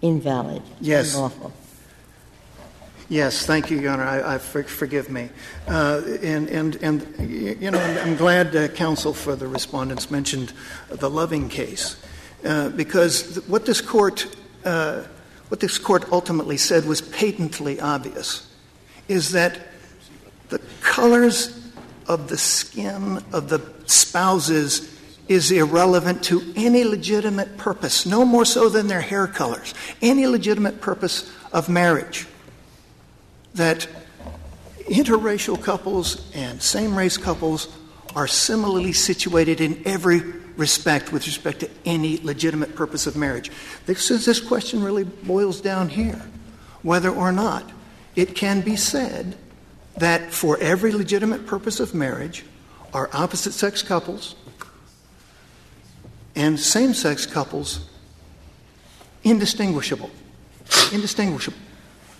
[0.00, 1.14] invalid, yes.
[1.14, 1.52] unlawful.
[3.10, 4.04] Yes, thank you, Your Honor.
[4.04, 5.30] I, I for, forgive me,
[5.66, 10.52] uh, and and and you know, I'm, I'm glad uh, counsel for the respondents mentioned
[10.88, 12.00] the Loving case
[12.44, 14.28] uh, because th- what this court
[14.64, 15.02] uh,
[15.48, 18.48] what this court ultimately said was patently obvious,
[19.08, 19.58] is that
[20.50, 21.68] the colors
[22.06, 24.96] of the skin of the spouses
[25.26, 30.80] is irrelevant to any legitimate purpose, no more so than their hair colors, any legitimate
[30.80, 32.28] purpose of marriage
[33.54, 33.86] that
[34.88, 37.68] interracial couples and same race couples
[38.14, 40.20] are similarly situated in every
[40.56, 43.50] respect with respect to any legitimate purpose of marriage.
[43.86, 46.22] This, is, this question really boils down here
[46.82, 47.70] whether or not
[48.16, 49.36] it can be said
[49.96, 52.44] that for every legitimate purpose of marriage,
[52.92, 54.34] are opposite sex couples
[56.34, 57.88] and same sex couples
[59.22, 60.10] indistinguishable.
[60.92, 61.58] Indistinguishable.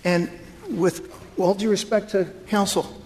[0.03, 0.29] And
[0.69, 1.10] with
[1.43, 3.01] all due respect to counsel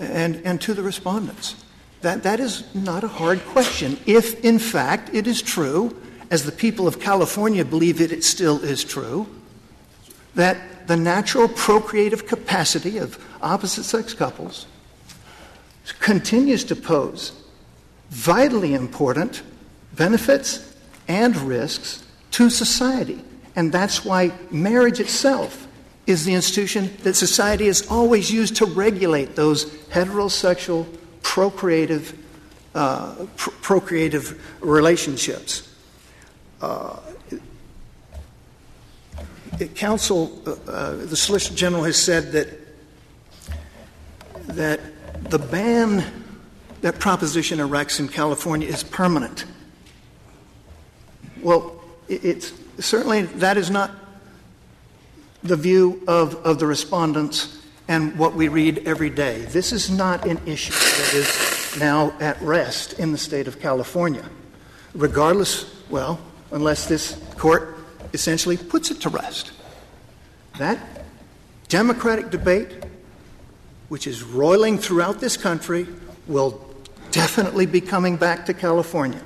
[0.00, 1.56] and, and to the respondents.
[2.02, 3.98] That, that is not a hard question.
[4.06, 6.00] If, in fact, it is true,
[6.30, 9.26] as the people of California believe it, it still is true,
[10.34, 14.66] that the natural procreative capacity of opposite sex couples
[15.98, 17.32] continues to pose
[18.10, 19.42] vitally important
[19.94, 20.76] benefits
[21.08, 23.22] and risks to society.
[23.56, 25.67] And that's why marriage itself
[26.08, 30.86] is the institution that society has always used to regulate those heterosexual
[31.22, 32.18] procreative
[32.74, 35.70] uh, pr- procreative relationships.
[36.62, 36.98] Uh,
[39.74, 42.48] counsel, uh, uh, the Solicitor General has said that
[44.46, 44.80] that
[45.30, 46.02] the ban
[46.80, 49.44] that proposition erects in California is permanent.
[51.42, 53.90] Well, it's certainly that is not
[55.42, 59.42] the view of, of the respondents and what we read every day.
[59.42, 64.24] This is not an issue that is now at rest in the state of California,
[64.94, 66.20] regardless, well,
[66.50, 67.78] unless this court
[68.12, 69.52] essentially puts it to rest.
[70.58, 70.78] That
[71.68, 72.84] democratic debate
[73.88, 75.86] which is roiling throughout this country,
[76.26, 76.62] will
[77.10, 79.20] definitely be coming back to California.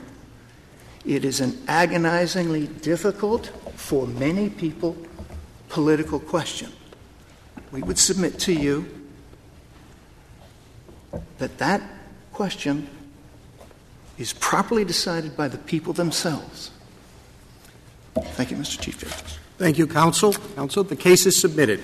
[1.05, 4.97] It is an agonizingly difficult, for many people,
[5.73, 6.71] political question.
[7.73, 8.87] We would submit to you
[11.39, 11.81] that that
[12.35, 12.89] question
[14.19, 16.71] is properly decided by the people themselves.
[18.15, 18.79] Thank you, Mr.
[18.79, 19.39] Chief Justice.
[19.57, 20.35] Thank you, counsel.
[20.35, 21.83] Counsel, the case is submitted.